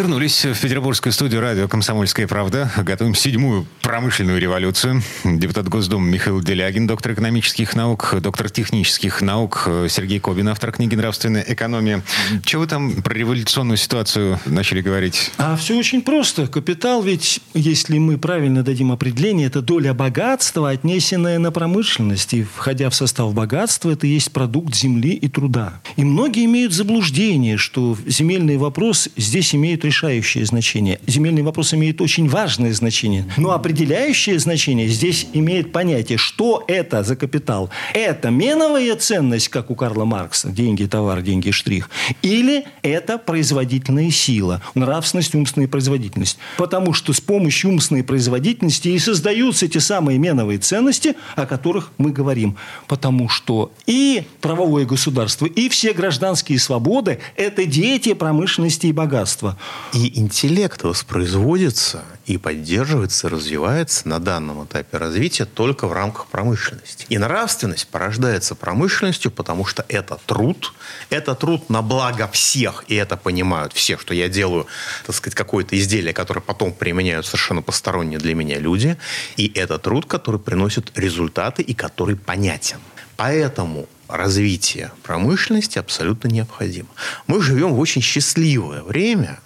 Вернулись 0.00 0.46
в 0.46 0.58
петербургскую 0.58 1.12
студию 1.12 1.42
радио 1.42 1.68
«Комсомольская 1.68 2.26
правда». 2.26 2.72
Готовим 2.78 3.14
седьмую 3.14 3.66
промышленную 3.82 4.40
революцию. 4.40 5.02
Депутат 5.24 5.68
Госдумы 5.68 6.10
Михаил 6.10 6.40
Делягин, 6.40 6.86
доктор 6.86 7.12
экономических 7.12 7.76
наук, 7.76 8.14
доктор 8.22 8.48
технических 8.48 9.20
наук, 9.20 9.68
Сергей 9.90 10.18
Кобин, 10.18 10.48
автор 10.48 10.72
книги 10.72 10.94
«Нравственная 10.94 11.44
экономия». 11.46 12.02
Чего 12.46 12.62
вы 12.62 12.68
там 12.68 13.02
про 13.02 13.12
революционную 13.12 13.76
ситуацию 13.76 14.40
начали 14.46 14.80
говорить? 14.80 15.32
А 15.36 15.54
все 15.56 15.76
очень 15.78 16.00
просто. 16.00 16.46
Капитал 16.46 17.02
ведь, 17.02 17.40
если 17.52 17.98
мы 17.98 18.16
правильно 18.16 18.62
дадим 18.62 18.92
определение, 18.92 19.48
это 19.48 19.60
доля 19.60 19.92
богатства, 19.92 20.70
отнесенная 20.70 21.38
на 21.38 21.52
промышленность. 21.52 22.32
И 22.32 22.42
входя 22.42 22.88
в 22.88 22.94
состав 22.94 23.34
богатства, 23.34 23.90
это 23.90 24.06
есть 24.06 24.32
продукт 24.32 24.74
земли 24.74 25.10
и 25.10 25.28
труда. 25.28 25.82
И 25.96 26.04
многие 26.04 26.46
имеют 26.46 26.72
заблуждение, 26.72 27.58
что 27.58 27.98
земельный 28.06 28.56
вопрос 28.56 29.10
здесь 29.18 29.54
имеет 29.54 29.84
решающее 29.90 30.44
значение. 30.44 31.00
Земельный 31.08 31.42
вопрос 31.42 31.74
имеет 31.74 32.00
очень 32.00 32.28
важное 32.28 32.72
значение. 32.72 33.24
Но 33.36 33.50
определяющее 33.50 34.38
значение 34.38 34.86
здесь 34.86 35.26
имеет 35.32 35.72
понятие, 35.72 36.16
что 36.16 36.62
это 36.68 37.02
за 37.02 37.16
капитал. 37.16 37.70
Это 37.92 38.30
меновая 38.30 38.94
ценность, 38.94 39.48
как 39.48 39.68
у 39.70 39.74
Карла 39.74 40.04
Маркса, 40.04 40.48
деньги, 40.50 40.84
товар, 40.84 41.22
деньги, 41.22 41.50
штрих. 41.50 41.90
Или 42.22 42.66
это 42.82 43.18
производительная 43.18 44.12
сила, 44.12 44.62
нравственность, 44.76 45.34
умственная 45.34 45.66
производительность. 45.66 46.38
Потому 46.56 46.92
что 46.92 47.12
с 47.12 47.20
помощью 47.20 47.70
умственной 47.70 48.04
производительности 48.04 48.88
и 48.88 48.98
создаются 49.00 49.66
эти 49.66 49.78
самые 49.78 50.18
меновые 50.18 50.60
ценности, 50.60 51.16
о 51.34 51.46
которых 51.46 51.90
мы 51.98 52.12
говорим. 52.12 52.56
Потому 52.86 53.28
что 53.28 53.72
и 53.86 54.22
правовое 54.40 54.86
государство, 54.86 55.46
и 55.46 55.68
все 55.68 55.92
гражданские 55.92 56.60
свободы– 56.60 57.18
это 57.36 57.66
дети 57.66 58.14
промышленности 58.14 58.86
и 58.86 58.92
богатства. 58.92 59.58
И 59.92 60.18
интеллект 60.18 60.82
воспроизводится 60.82 62.04
и 62.26 62.38
поддерживается, 62.38 63.28
развивается 63.28 64.08
на 64.08 64.20
данном 64.20 64.64
этапе 64.64 64.98
развития 64.98 65.44
только 65.44 65.88
в 65.88 65.92
рамках 65.92 66.26
промышленности. 66.26 67.06
И 67.08 67.18
нравственность 67.18 67.88
порождается 67.88 68.54
промышленностью, 68.54 69.30
потому 69.30 69.64
что 69.64 69.84
это 69.88 70.18
труд, 70.26 70.72
это 71.10 71.34
труд 71.34 71.70
на 71.70 71.82
благо 71.82 72.28
всех, 72.28 72.84
и 72.86 72.94
это 72.94 73.16
понимают 73.16 73.72
все, 73.72 73.98
что 73.98 74.14
я 74.14 74.28
делаю, 74.28 74.66
так 75.06 75.16
сказать, 75.16 75.34
какое-то 75.34 75.76
изделие, 75.78 76.12
которое 76.12 76.40
потом 76.40 76.72
применяют 76.72 77.26
совершенно 77.26 77.62
посторонние 77.62 78.18
для 78.18 78.34
меня 78.34 78.58
люди, 78.58 78.96
и 79.36 79.50
это 79.54 79.78
труд, 79.78 80.06
который 80.06 80.38
приносит 80.40 80.96
результаты 80.96 81.62
и 81.62 81.74
который 81.74 82.16
понятен. 82.16 82.78
Поэтому 83.16 83.86
развитие 84.12 84.92
промышленности 85.02 85.78
абсолютно 85.78 86.28
необходимо. 86.28 86.88
Мы 87.26 87.42
живем 87.42 87.74
в 87.74 87.80
очень 87.80 88.02
счастливое 88.02 88.82
время, 88.82 89.40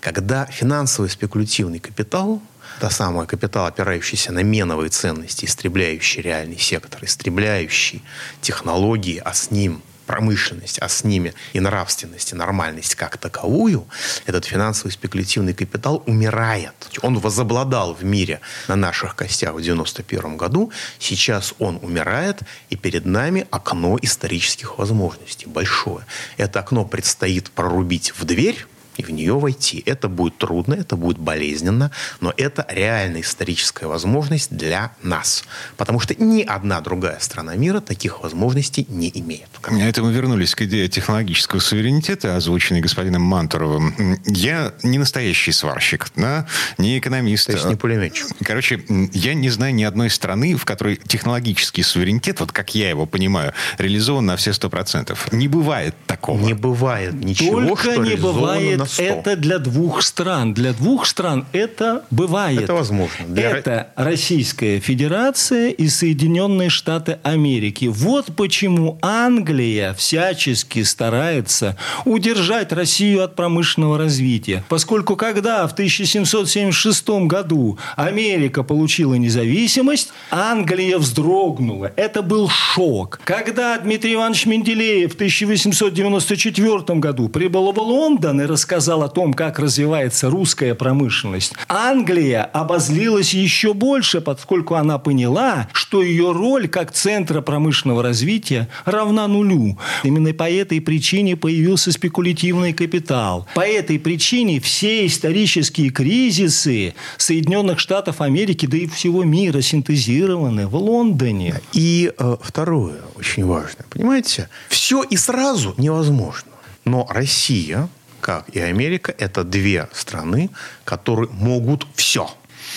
когда 0.00 0.46
финансовый 0.46 1.08
спекулятивный 1.08 1.78
капитал 1.78 2.42
та 2.80 2.88
самая 2.88 3.26
капитал, 3.26 3.66
опирающийся 3.66 4.32
на 4.32 4.42
меновые 4.42 4.88
ценности, 4.88 5.44
истребляющий 5.44 6.22
реальный 6.22 6.58
сектор, 6.58 7.04
истребляющий 7.04 8.02
технологии, 8.40 9.20
а 9.22 9.34
с 9.34 9.50
ним 9.50 9.82
промышленность, 10.10 10.80
а 10.80 10.88
с 10.88 11.04
ними 11.04 11.34
и 11.52 11.60
нравственность, 11.60 12.32
и 12.32 12.34
нормальность 12.34 12.96
как 12.96 13.16
таковую, 13.16 13.86
этот 14.26 14.44
финансовый 14.44 14.90
спекулятивный 14.90 15.54
капитал 15.54 16.02
умирает. 16.06 16.74
Он 17.02 17.20
возобладал 17.20 17.94
в 17.94 18.02
мире 18.02 18.40
на 18.66 18.74
наших 18.74 19.14
костях 19.14 19.54
в 19.54 19.62
91 19.62 20.36
году, 20.36 20.72
сейчас 20.98 21.54
он 21.60 21.78
умирает, 21.80 22.40
и 22.70 22.76
перед 22.76 23.06
нами 23.06 23.46
окно 23.52 23.98
исторических 24.02 24.78
возможностей 24.78 25.46
большое. 25.46 26.04
Это 26.38 26.58
окно 26.58 26.84
предстоит 26.84 27.52
прорубить 27.52 28.12
в 28.18 28.24
дверь, 28.24 28.66
и 28.96 29.02
в 29.02 29.10
нее 29.10 29.38
войти. 29.38 29.82
Это 29.86 30.08
будет 30.08 30.38
трудно, 30.38 30.74
это 30.74 30.96
будет 30.96 31.18
болезненно, 31.18 31.90
но 32.20 32.32
это 32.36 32.66
реальная 32.68 33.22
историческая 33.22 33.86
возможность 33.86 34.54
для 34.54 34.92
нас. 35.02 35.44
Потому 35.76 36.00
что 36.00 36.14
ни 36.14 36.42
одна 36.42 36.80
другая 36.80 37.18
страна 37.20 37.54
мира 37.56 37.80
таких 37.80 38.22
возможностей 38.22 38.86
не 38.88 39.10
имеет. 39.14 39.48
Это 39.70 40.02
мы 40.02 40.12
вернулись 40.12 40.54
к 40.54 40.62
идее 40.62 40.88
технологического 40.88 41.60
суверенитета, 41.60 42.36
озвученной 42.36 42.80
господином 42.80 43.22
Мантуровым. 43.22 44.20
Я 44.26 44.74
не 44.82 44.98
настоящий 44.98 45.52
сварщик, 45.52 46.08
да? 46.16 46.46
не 46.78 46.98
экономист. 46.98 47.46
То 47.46 47.52
есть 47.52 47.66
не 47.66 47.76
пулеметчик. 47.76 48.26
Короче, 48.42 48.82
я 49.12 49.34
не 49.34 49.48
знаю 49.50 49.74
ни 49.74 49.84
одной 49.84 50.10
страны, 50.10 50.56
в 50.56 50.64
которой 50.64 50.96
технологический 50.96 51.82
суверенитет, 51.82 52.40
вот 52.40 52.52
как 52.52 52.74
я 52.74 52.88
его 52.88 53.06
понимаю, 53.06 53.52
реализован 53.78 54.26
на 54.26 54.36
все 54.36 54.52
сто 54.52 54.68
процентов. 54.68 55.32
Не 55.32 55.48
бывает 55.48 55.94
такого. 56.06 56.40
Не 56.40 56.54
бывает 56.54 57.14
ничего, 57.14 57.60
Только 57.62 57.92
что 57.92 58.04
не 58.04 58.16
бывает 58.16 58.79
на 58.80 58.86
100. 58.86 59.02
это 59.02 59.36
для 59.36 59.58
двух 59.58 60.02
стран. 60.02 60.54
Для 60.54 60.72
двух 60.72 61.06
стран 61.06 61.46
это 61.52 62.04
бывает. 62.10 62.62
Это 62.62 62.74
возможно. 62.74 63.26
Для... 63.26 63.50
Это 63.50 63.88
Российская 63.94 64.80
Федерация 64.80 65.68
и 65.68 65.88
Соединенные 65.88 66.70
Штаты 66.70 67.18
Америки. 67.22 67.86
Вот 67.86 68.26
почему 68.36 68.98
Англия 69.02 69.92
всячески 69.94 70.82
старается 70.82 71.76
удержать 72.04 72.72
Россию 72.72 73.24
от 73.24 73.36
промышленного 73.36 73.98
развития. 73.98 74.64
Поскольку 74.68 75.16
когда 75.16 75.66
в 75.66 75.72
1776 75.72 77.08
году 77.26 77.78
Америка 77.96 78.62
получила 78.62 79.14
независимость, 79.14 80.12
Англия 80.30 80.98
вздрогнула. 80.98 81.92
Это 81.96 82.22
был 82.22 82.48
шок. 82.48 83.20
Когда 83.24 83.78
Дмитрий 83.78 84.14
Иванович 84.14 84.46
Менделеев 84.46 85.12
в 85.12 85.14
1894 85.14 86.98
году 86.98 87.28
прибыл 87.28 87.72
в 87.72 87.78
Лондон 87.78 88.40
и 88.40 88.46
рассказал 88.46 88.69
о 88.72 89.08
том, 89.08 89.34
как 89.34 89.58
развивается 89.58 90.30
русская 90.30 90.74
промышленность, 90.74 91.54
Англия 91.68 92.44
обозлилась 92.44 93.34
еще 93.34 93.74
больше, 93.74 94.20
поскольку 94.20 94.74
она 94.74 94.98
поняла, 94.98 95.68
что 95.72 96.02
ее 96.02 96.32
роль 96.32 96.68
как 96.68 96.92
центра 96.92 97.40
промышленного 97.40 98.02
развития 98.02 98.68
равна 98.84 99.26
нулю. 99.28 99.78
Именно 100.04 100.32
по 100.32 100.50
этой 100.50 100.80
причине 100.80 101.36
появился 101.36 101.92
спекулятивный 101.92 102.72
капитал. 102.72 103.46
По 103.54 103.60
этой 103.60 103.98
причине 103.98 104.60
все 104.60 105.06
исторические 105.06 105.90
кризисы 105.90 106.94
Соединенных 107.16 107.78
Штатов 107.78 108.20
Америки, 108.20 108.66
да 108.66 108.76
и 108.76 108.86
всего 108.86 109.24
мира 109.24 109.60
синтезированы 109.60 110.66
в 110.66 110.76
Лондоне. 110.76 111.60
И 111.72 112.12
э, 112.16 112.36
второе, 112.40 113.00
очень 113.16 113.44
важное. 113.44 113.84
Понимаете, 113.90 114.48
все 114.68 115.02
и 115.02 115.16
сразу 115.16 115.74
невозможно. 115.76 116.50
Но 116.84 117.06
Россия, 117.10 117.88
как 118.20 118.48
и 118.50 118.60
Америка, 118.60 119.14
это 119.18 119.44
две 119.44 119.88
страны, 119.92 120.50
которые 120.84 121.30
могут 121.30 121.86
все. 121.94 122.30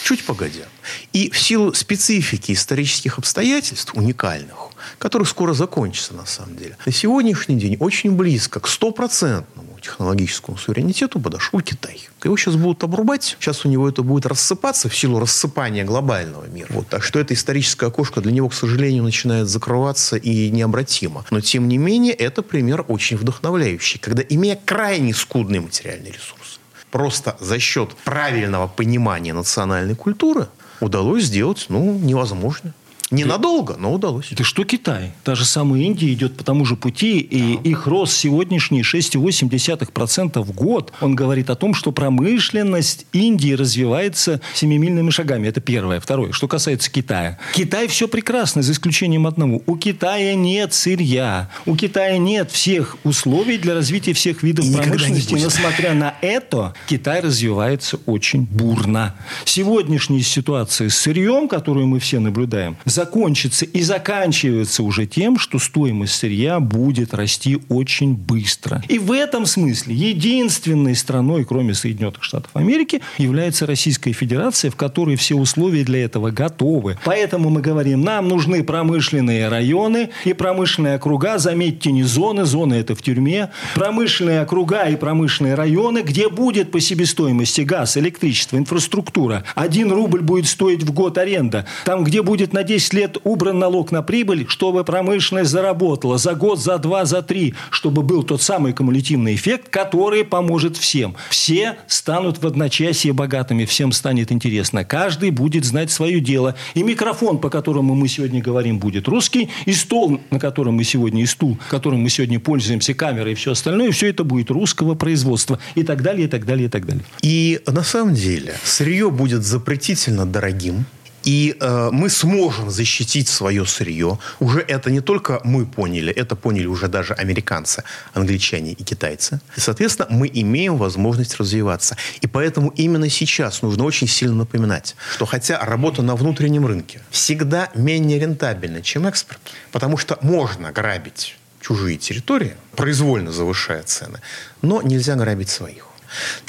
Чуть 0.04 0.26
погодя. 0.26 0.66
И 1.14 1.30
в 1.30 1.40
силу 1.40 1.74
специфики 1.74 2.52
исторических 2.52 3.20
обстоятельств 3.20 3.94
уникальных, 3.94 4.70
которые 4.98 5.28
скоро 5.28 5.54
закончатся 5.54 6.14
на 6.14 6.26
самом 6.26 6.58
деле, 6.58 6.78
на 6.86 6.92
сегодняшний 6.92 7.56
день 7.56 7.78
очень 7.80 8.12
близко 8.12 8.60
к 8.60 8.68
стопроцентному 8.68 9.73
технологическому 9.84 10.58
суверенитету 10.58 11.20
подошел 11.20 11.62
Китай. 11.62 12.08
Его 12.24 12.38
сейчас 12.38 12.56
будут 12.56 12.84
обрубать, 12.84 13.38
сейчас 13.40 13.66
у 13.66 13.70
него 13.70 13.88
это 13.88 14.02
будет 14.02 14.26
рассыпаться 14.26 14.90
в 14.90 14.98
силу 14.98 15.20
рассыпания 15.20 15.84
глобального 15.84 16.46
мира. 16.46 16.68
Вот, 16.70 16.88
так 16.88 17.04
что 17.04 17.20
это 17.20 17.34
историческое 17.34 17.88
окошко 17.88 18.22
для 18.22 18.32
него, 18.32 18.50
к 18.50 18.54
сожалению, 18.54 19.04
начинает 19.04 19.48
закрываться 19.48 20.16
и 20.16 20.50
необратимо. 20.50 21.26
Но, 21.30 21.42
тем 21.42 21.68
не 21.68 21.78
менее, 21.78 22.14
это 22.14 22.42
пример 22.42 22.86
очень 22.88 23.18
вдохновляющий, 23.18 24.00
когда, 24.00 24.24
имея 24.28 24.58
крайне 24.64 25.14
скудный 25.14 25.60
материальный 25.60 26.12
ресурс, 26.12 26.60
просто 26.90 27.36
за 27.40 27.60
счет 27.60 27.96
правильного 28.06 28.68
понимания 28.68 29.34
национальной 29.34 29.96
культуры 29.96 30.48
удалось 30.80 31.24
сделать, 31.26 31.66
ну, 31.70 31.94
невозможно. 31.94 32.74
Ненадолго, 33.14 33.76
но 33.78 33.94
удалось. 33.94 34.32
Это 34.32 34.44
что 34.44 34.64
Китай? 34.64 35.12
Та 35.24 35.36
же 35.36 35.46
самая 35.46 35.82
Индия 35.82 36.12
идет 36.12 36.36
по 36.36 36.44
тому 36.44 36.66
же 36.66 36.76
пути, 36.76 37.20
и 37.20 37.60
их 37.64 37.86
рост 37.86 38.14
сегодняшний 38.14 38.82
6,8% 38.82 40.42
в 40.42 40.52
год. 40.52 40.92
Он 41.00 41.16
говорит 41.16 41.50
о 41.50 41.56
том, 41.56 41.74
что 41.74 41.92
промышленность 41.92 43.06
Индии 43.14 43.54
развивается 43.54 44.42
семимильными 44.54 45.12
шагами. 45.12 45.48
Это 45.48 45.62
первое. 45.62 46.00
Второе. 46.00 46.32
Что 46.32 46.48
касается 46.48 46.92
Китая. 46.92 47.38
Китай 47.54 47.88
все 47.88 48.08
прекрасно, 48.08 48.64
за 48.64 48.72
исключением 48.72 49.28
одного. 49.28 49.62
У 49.68 49.76
Китая 49.78 50.34
нет 50.36 50.74
сырья. 50.74 51.50
У 51.66 51.76
Китая 51.76 52.18
нет 52.18 52.52
всех 52.52 52.98
условий 53.04 53.58
для 53.58 53.76
развития 53.76 54.14
всех 54.14 54.42
видов 54.42 54.66
И 54.66 54.74
промышленности. 54.74 55.34
Несмотря 55.34 55.94
на 55.94 56.16
это, 56.22 56.74
Китай 56.88 57.22
развивается 57.22 58.00
очень 58.08 58.42
бурно. 58.42 59.16
Сегодняшняя 59.46 60.22
ситуация 60.22 60.90
с 60.90 60.98
сырьем, 60.98 61.48
которую 61.48 61.88
мы 61.88 62.00
все 62.00 62.20
наблюдаем, 62.20 62.78
закончится 63.04 63.66
и 63.66 63.82
заканчивается 63.82 64.82
уже 64.82 65.06
тем, 65.06 65.38
что 65.38 65.60
стоимость 65.60 66.14
сырья 66.14 66.62
будет 66.62 67.14
расти 67.14 67.60
очень 67.68 68.16
быстро. 68.16 68.82
И 68.88 68.98
в 68.98 69.12
этом 69.12 69.46
смысле 69.46 69.94
единственной 69.94 70.96
страной, 70.96 71.44
кроме 71.44 71.74
Соединенных 71.74 72.24
Штатов 72.24 72.52
Америки, 72.54 73.02
является 73.18 73.66
Российская 73.66 74.14
Федерация, 74.14 74.72
в 74.72 74.78
которой 74.78 75.18
все 75.18 75.36
условия 75.36 75.84
для 75.84 76.06
этого 76.06 76.32
готовы. 76.32 76.98
Поэтому 77.04 77.50
мы 77.50 77.60
говорим, 77.60 78.04
нам 78.04 78.30
нужны 78.30 78.64
промышленные 78.64 79.50
районы 79.50 80.10
и 80.24 80.32
промышленные 80.32 80.96
округа. 80.96 81.38
Заметьте, 81.38 81.92
не 81.92 82.04
зоны, 82.04 82.46
зоны 82.46 82.76
это 82.76 82.96
в 82.96 83.02
тюрьме. 83.02 83.50
Промышленные 83.76 84.42
округа 84.42 84.84
и 84.84 84.96
промышленные 84.96 85.56
районы, 85.56 86.04
где 86.04 86.30
будет 86.30 86.72
по 86.72 86.80
себестоимости 86.80 87.62
газ, 87.62 87.98
электричество, 87.98 88.56
инфраструктура. 88.56 89.44
Один 89.56 89.92
рубль 89.92 90.22
будет 90.22 90.48
стоить 90.48 90.84
в 90.84 90.94
год 90.94 91.18
аренда. 91.18 91.66
Там, 91.84 92.06
где 92.06 92.22
будет 92.22 92.54
на 92.54 92.64
10 92.64 92.83
лет 92.92 93.18
убран 93.24 93.60
налог 93.60 93.92
на 93.92 94.02
прибыль, 94.02 94.46
чтобы 94.50 94.84
промышленность 94.84 95.52
заработала 95.52 96.18
за 96.18 96.34
год, 96.34 96.60
за 96.60 96.78
два, 96.80 97.06
за 97.06 97.22
три, 97.22 97.54
чтобы 97.70 98.02
был 98.02 98.24
тот 98.24 98.42
самый 98.42 98.74
кумулятивный 98.74 99.36
эффект, 99.36 99.70
который 99.70 100.26
поможет 100.26 100.76
всем. 100.76 101.16
Все 101.30 101.78
станут 101.88 102.42
в 102.42 102.48
одночасье 102.48 103.14
богатыми, 103.14 103.66
всем 103.66 103.92
станет 103.92 104.32
интересно. 104.32 104.84
Каждый 104.84 105.30
будет 105.30 105.64
знать 105.64 105.92
свое 105.92 106.20
дело. 106.20 106.56
И 106.74 106.84
микрофон, 106.84 107.38
по 107.38 107.50
которому 107.50 107.96
мы 107.96 108.08
сегодня 108.08 108.42
говорим, 108.42 108.80
будет 108.80 109.08
русский, 109.08 109.50
и 109.66 109.74
стол, 109.74 110.20
на 110.32 110.40
котором 110.40 110.76
мы 110.76 110.84
сегодня, 110.84 111.24
и 111.24 111.26
стул, 111.26 111.58
которым 111.70 112.02
мы 112.02 112.10
сегодня 112.10 112.40
пользуемся, 112.40 112.94
камера 112.94 113.32
и 113.32 113.36
все 113.36 113.52
остальное, 113.52 113.92
все 113.92 114.10
это 114.10 114.24
будет 114.24 114.50
русского 114.50 114.96
производства. 114.96 115.60
И 115.76 115.84
так 115.84 116.02
далее, 116.02 116.26
и 116.26 116.30
так 116.30 116.46
далее, 116.46 116.66
и 116.66 116.70
так 116.70 116.86
далее. 116.86 117.04
И 117.22 117.62
на 117.68 117.84
самом 117.84 118.16
деле 118.16 118.56
сырье 118.64 119.12
будет 119.12 119.44
запретительно 119.44 120.26
дорогим. 120.26 120.86
И 121.24 121.56
э, 121.60 121.90
мы 121.92 122.10
сможем 122.10 122.70
защитить 122.70 123.28
свое 123.28 123.66
сырье. 123.66 124.20
Уже 124.40 124.60
это 124.60 124.92
не 124.92 125.02
только 125.02 125.42
мы 125.44 125.66
поняли, 125.66 126.12
это 126.12 126.36
поняли 126.36 126.66
уже 126.66 126.88
даже 126.88 127.14
американцы, 127.14 127.84
англичане 128.14 128.74
и 128.74 128.84
китайцы. 128.84 129.40
И, 129.58 129.60
соответственно, 129.60 130.08
мы 130.12 130.30
имеем 130.34 130.78
возможность 130.78 131.38
развиваться. 131.38 131.98
И 132.22 132.28
поэтому 132.28 132.70
именно 132.76 133.10
сейчас 133.10 133.62
нужно 133.62 133.84
очень 133.86 134.08
сильно 134.08 134.36
напоминать, 134.36 134.96
что 135.14 135.26
хотя 135.26 135.60
работа 135.64 136.02
на 136.02 136.16
внутреннем 136.16 136.66
рынке 136.66 137.00
всегда 137.10 137.70
менее 137.76 138.20
рентабельна, 138.20 138.82
чем 138.82 139.08
экспорт, 139.08 139.40
потому 139.72 139.98
что 139.98 140.18
можно 140.22 140.72
грабить 140.72 141.38
чужие 141.62 141.98
территории, 141.98 142.56
произвольно 142.76 143.32
завышая 143.32 143.84
цены, 143.84 144.20
но 144.62 144.82
нельзя 144.82 145.16
грабить 145.16 145.50
своих. 145.50 145.93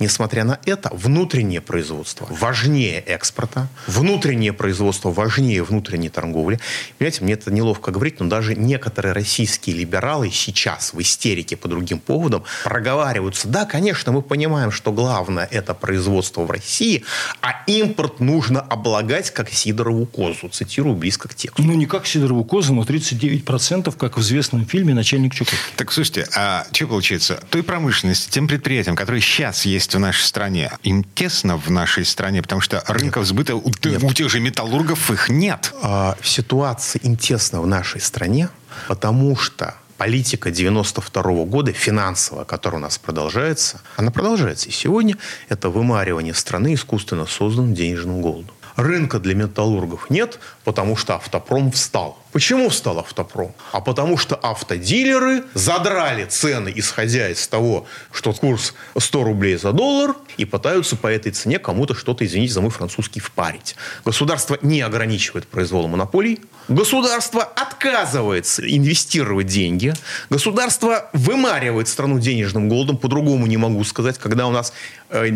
Несмотря 0.01 0.45
на 0.45 0.59
это, 0.65 0.91
внутреннее 0.93 1.61
производство 1.61 2.27
важнее 2.31 3.01
экспорта, 3.01 3.69
внутреннее 3.87 4.53
производство 4.53 5.11
важнее 5.11 5.63
внутренней 5.63 6.09
торговли. 6.09 6.61
Понимаете, 6.99 7.25
мне 7.25 7.35
это 7.35 7.53
неловко 7.53 7.91
говорить, 7.91 8.21
но 8.21 8.27
даже 8.27 8.55
некоторые 8.55 9.13
российские 9.13 9.77
либералы 9.77 10.31
сейчас 10.31 10.93
в 10.93 11.01
истерике 11.01 11.57
по 11.57 11.69
другим 11.69 11.99
поводам 11.99 12.45
проговариваются. 12.65 13.49
Да, 13.49 13.65
конечно, 13.65 14.13
мы 14.13 14.23
понимаем, 14.23 14.71
что 14.71 14.93
главное 14.93 15.49
это 15.51 15.75
производство 15.75 16.43
в 16.43 16.51
России, 16.51 17.05
а 17.41 17.63
импорт 17.67 18.21
нужно 18.21 18.61
облагать 18.61 19.31
как 19.31 19.51
Сидорову 19.51 20.07
козу. 20.07 20.49
Цитирую 20.49 20.97
близко 20.97 21.29
к 21.29 21.35
тексту. 21.35 21.63
Ну, 21.63 21.75
не 21.75 21.87
как 21.87 22.07
Сидорову 22.07 22.45
козу, 22.45 22.75
но 22.75 22.83
39%, 22.83 23.97
как 23.97 24.17
в 24.17 24.21
известном 24.21 24.67
фильме 24.67 24.95
«Начальник 24.95 25.35
Чукотки». 25.35 25.57
Так, 25.77 25.93
слушайте, 25.93 26.27
а 26.37 26.67
что 26.73 26.87
получается? 26.87 27.43
Той 27.51 27.63
промышленности, 27.63 28.31
тем 28.31 28.49
предприятиям, 28.49 28.97
которые 28.97 29.21
сейчас 29.21 29.54
есть 29.63 29.95
в 29.95 29.99
нашей 29.99 30.23
стране, 30.23 30.73
им 30.83 31.05
тесно 31.05 31.57
в 31.57 31.71
нашей 31.71 32.05
стране, 32.05 32.43
потому 32.43 32.61
что 32.61 32.83
рынков 32.87 33.25
сбыта 33.27 33.55
у, 33.57 33.69
у 33.69 34.13
тех 34.13 34.31
же 34.31 34.41
металлургов 34.41 35.11
их 35.11 35.29
нет. 35.29 35.73
А, 35.83 36.17
ситуация 36.23 37.01
им 37.01 37.17
тесно 37.17 37.61
в 37.61 37.67
нашей 37.67 38.01
стране, 38.01 38.49
потому 38.89 39.37
что 39.37 39.75
политика 39.97 40.51
92 40.51 41.23
-го 41.23 41.47
года, 41.47 41.73
финансовая, 41.73 42.45
которая 42.45 42.81
у 42.81 42.83
нас 42.83 42.99
продолжается, 42.99 43.81
она 43.97 44.11
продолжается 44.11 44.69
и 44.69 44.73
сегодня, 44.73 45.17
это 45.49 45.69
вымаривание 45.71 46.35
страны 46.35 46.75
искусственно 46.75 47.27
созданным 47.27 47.75
денежным 47.75 48.21
голодом. 48.21 48.55
Рынка 48.77 49.21
для 49.21 49.35
металлургов 49.35 50.11
нет, 50.11 50.41
потому 50.65 50.97
что 50.97 51.15
автопром 51.15 51.71
встал. 51.71 52.19
Почему 52.35 52.69
встал 52.69 52.99
автопром? 52.99 53.55
А 53.71 53.81
потому 53.81 54.19
что 54.19 54.35
автодилеры 54.35 55.45
задрали 55.55 56.25
цены, 56.25 56.73
исходя 56.75 57.31
из 57.31 57.47
того, 57.47 57.87
что 58.11 58.33
курс 58.33 58.75
100 58.99 59.23
рублей 59.23 59.57
за 59.57 59.71
доллар, 59.71 60.17
и 60.37 60.45
пытаются 60.45 60.97
по 60.97 61.07
этой 61.07 61.31
цене 61.31 61.61
кому-то 61.61 61.95
что-то, 61.95 62.27
извините 62.27 62.55
за 62.55 62.61
мой 62.61 62.71
французский, 62.71 63.21
впарить. 63.21 63.77
Государство 64.05 64.59
не 64.63 64.81
ограничивает 64.81 65.47
произвол 65.47 65.87
монополий. 65.87 66.41
Государство 66.67 67.45
отказывается 67.45 68.69
инвестировать 68.69 69.47
деньги. 69.47 69.95
Государство 70.29 71.11
вымаривает 71.13 71.87
страну 71.87 72.19
денежным 72.19 72.69
голодом. 72.69 72.97
По-другому 72.97 73.47
не 73.47 73.59
могу 73.59 73.85
сказать, 73.85 74.19
когда 74.19 74.49
у 74.49 74.51
нас 74.51 74.73
э, 75.11 75.29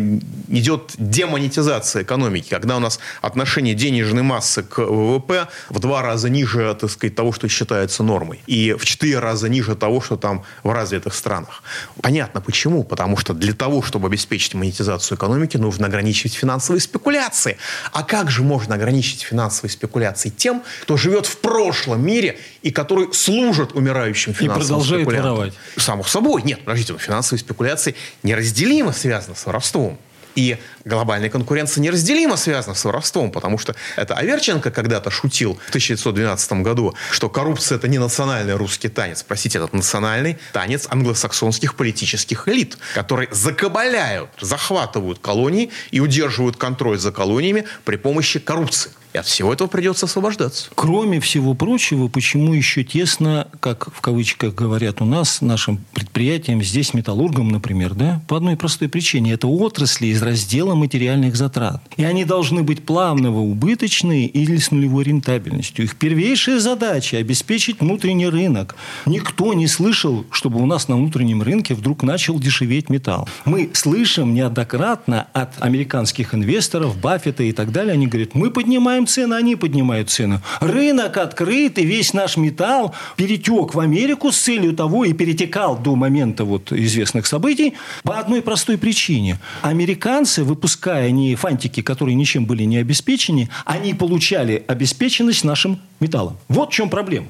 идет 0.49 0.95
демонетизация 0.97 2.03
экономики, 2.03 2.49
когда 2.49 2.75
у 2.75 2.79
нас 2.79 2.99
отношение 3.21 3.73
денежной 3.73 4.23
массы 4.23 4.63
к 4.63 4.79
ВВП 4.79 5.47
в 5.69 5.79
два 5.79 6.01
раза 6.01 6.29
ниже 6.29 6.75
так 6.77 6.88
сказать, 6.89 7.15
того, 7.15 7.31
что 7.31 7.47
считается 7.47 8.03
нормой. 8.03 8.41
И 8.47 8.73
в 8.73 8.85
четыре 8.85 9.19
раза 9.19 9.49
ниже 9.49 9.75
того, 9.75 10.01
что 10.01 10.17
там 10.17 10.43
в 10.63 10.71
развитых 10.71 11.13
странах. 11.13 11.63
Понятно 12.01 12.41
почему. 12.41 12.83
Потому 12.83 13.17
что 13.17 13.33
для 13.33 13.53
того, 13.53 13.81
чтобы 13.81 14.07
обеспечить 14.07 14.53
монетизацию 14.53 15.17
экономики, 15.17 15.57
нужно 15.57 15.87
ограничивать 15.87 16.33
финансовые 16.33 16.81
спекуляции. 16.81 17.57
А 17.91 18.03
как 18.03 18.29
же 18.29 18.43
можно 18.43 18.75
ограничить 18.75 19.21
финансовые 19.21 19.71
спекуляции 19.71 20.29
тем, 20.29 20.63
кто 20.81 20.97
живет 20.97 21.25
в 21.25 21.37
прошлом 21.37 22.05
мире 22.05 22.39
и 22.61 22.71
который 22.71 23.13
служит 23.13 23.73
умирающим 23.73 24.33
финансовым 24.33 24.61
И 24.61 24.65
продолжает 24.65 25.07
воровать. 25.07 25.53
Само 25.77 26.03
собой. 26.03 26.41
Нет, 26.43 26.59
подождите, 26.65 26.97
финансовые 26.97 27.39
спекуляции 27.39 27.95
неразделимо 28.23 28.91
связаны 28.91 29.35
с 29.35 29.45
воровством. 29.45 29.97
И 30.39 30.57
глобальная 30.85 31.29
конкуренция 31.29 31.81
неразделимо 31.81 32.37
связана 32.37 32.73
с 32.73 32.85
воровством, 32.85 33.29
потому 33.29 33.57
что 33.57 33.75
это 33.97 34.13
Аверченко 34.13 34.71
когда-то 34.71 35.11
шутил 35.11 35.59
в 35.65 35.67
1912 35.67 36.53
году, 36.63 36.95
что 37.11 37.27
коррупция 37.27 37.77
это 37.77 37.89
не 37.89 37.97
национальный 37.97 38.55
русский 38.55 38.87
танец. 38.87 39.21
Простите, 39.21 39.59
это 39.59 39.75
национальный 39.75 40.37
танец 40.53 40.87
англосаксонских 40.89 41.75
политических 41.75 42.47
элит, 42.47 42.77
которые 42.93 43.27
закабаляют, 43.33 44.29
захватывают 44.39 45.19
колонии 45.19 45.71
и 45.91 45.99
удерживают 45.99 46.55
контроль 46.55 46.97
за 46.97 47.11
колониями 47.11 47.65
при 47.83 47.97
помощи 47.97 48.39
коррупции. 48.39 48.91
И 49.13 49.17
от 49.17 49.25
всего 49.25 49.51
этого 49.51 49.67
придется 49.67 50.05
освобождаться. 50.05 50.69
Кроме 50.75 51.19
всего 51.19 51.55
прочего, 51.55 52.07
почему 52.07 52.53
еще 52.53 52.83
тесно, 52.83 53.47
как 53.59 53.91
в 53.93 54.01
кавычках 54.01 54.53
говорят 54.53 55.01
у 55.01 55.05
нас, 55.05 55.41
нашим 55.41 55.79
предприятиям, 55.93 56.61
здесь 56.61 56.93
металлургам, 56.93 57.49
например, 57.49 57.95
да, 57.95 58.21
по 58.27 58.37
одной 58.37 58.55
простой 58.55 58.87
причине. 58.87 59.33
Это 59.33 59.47
отрасли 59.47 60.07
из 60.07 60.21
раздела 60.21 60.75
материальных 60.75 61.35
затрат. 61.35 61.81
И 61.97 62.03
они 62.03 62.23
должны 62.23 62.61
быть 62.61 62.83
плавного 62.85 63.39
убыточные 63.39 64.27
или 64.27 64.57
с 64.57 64.69
нулевой 64.69 65.05
рентабельностью. 65.05 65.85
Их 65.85 65.95
первейшая 65.95 66.59
задача– 66.59 67.17
обеспечить 67.19 67.79
внутренний 67.79 68.27
рынок. 68.27 68.75
Никто 69.07 69.53
не 69.55 69.67
слышал, 69.67 70.25
чтобы 70.31 70.61
у 70.61 70.67
нас 70.67 70.87
на 70.87 70.95
внутреннем 70.95 71.41
рынке 71.41 71.73
вдруг 71.73 72.03
начал 72.03 72.39
дешеветь 72.39 72.89
металл. 72.89 73.27
Мы 73.45 73.71
слышим 73.73 74.35
неоднократно 74.35 75.27
от 75.33 75.59
американских 75.61 76.35
инвесторов, 76.35 76.97
Баффета 76.99 77.41
и 77.43 77.53
так 77.53 77.71
далее, 77.71 77.93
они 77.93 78.05
говорят, 78.05 78.35
мы 78.35 78.51
поднимаем 78.51 78.98
цены, 79.07 79.35
они 79.35 79.55
поднимают 79.55 80.09
цены. 80.09 80.41
Рынок 80.59 81.17
открыт, 81.17 81.77
и 81.77 81.85
весь 81.85 82.13
наш 82.13 82.37
металл 82.37 82.93
перетек 83.15 83.73
в 83.73 83.79
Америку 83.79 84.31
с 84.31 84.37
целью 84.37 84.73
того 84.73 85.05
и 85.05 85.13
перетекал 85.13 85.77
до 85.77 85.95
момента 85.95 86.45
вот 86.45 86.71
известных 86.71 87.25
событий 87.27 87.73
по 88.03 88.19
одной 88.19 88.41
простой 88.41 88.77
причине. 88.77 89.39
Американцы, 89.61 90.43
выпуская 90.43 91.11
не 91.11 91.35
фантики, 91.35 91.81
которые 91.81 92.15
ничем 92.15 92.45
были 92.45 92.63
не 92.63 92.77
обеспечены, 92.77 93.49
они 93.65 93.93
получали 93.93 94.63
обеспеченность 94.67 95.43
нашим 95.43 95.79
металлом. 95.99 96.37
Вот 96.47 96.69
в 96.69 96.73
чем 96.73 96.89
проблема. 96.89 97.27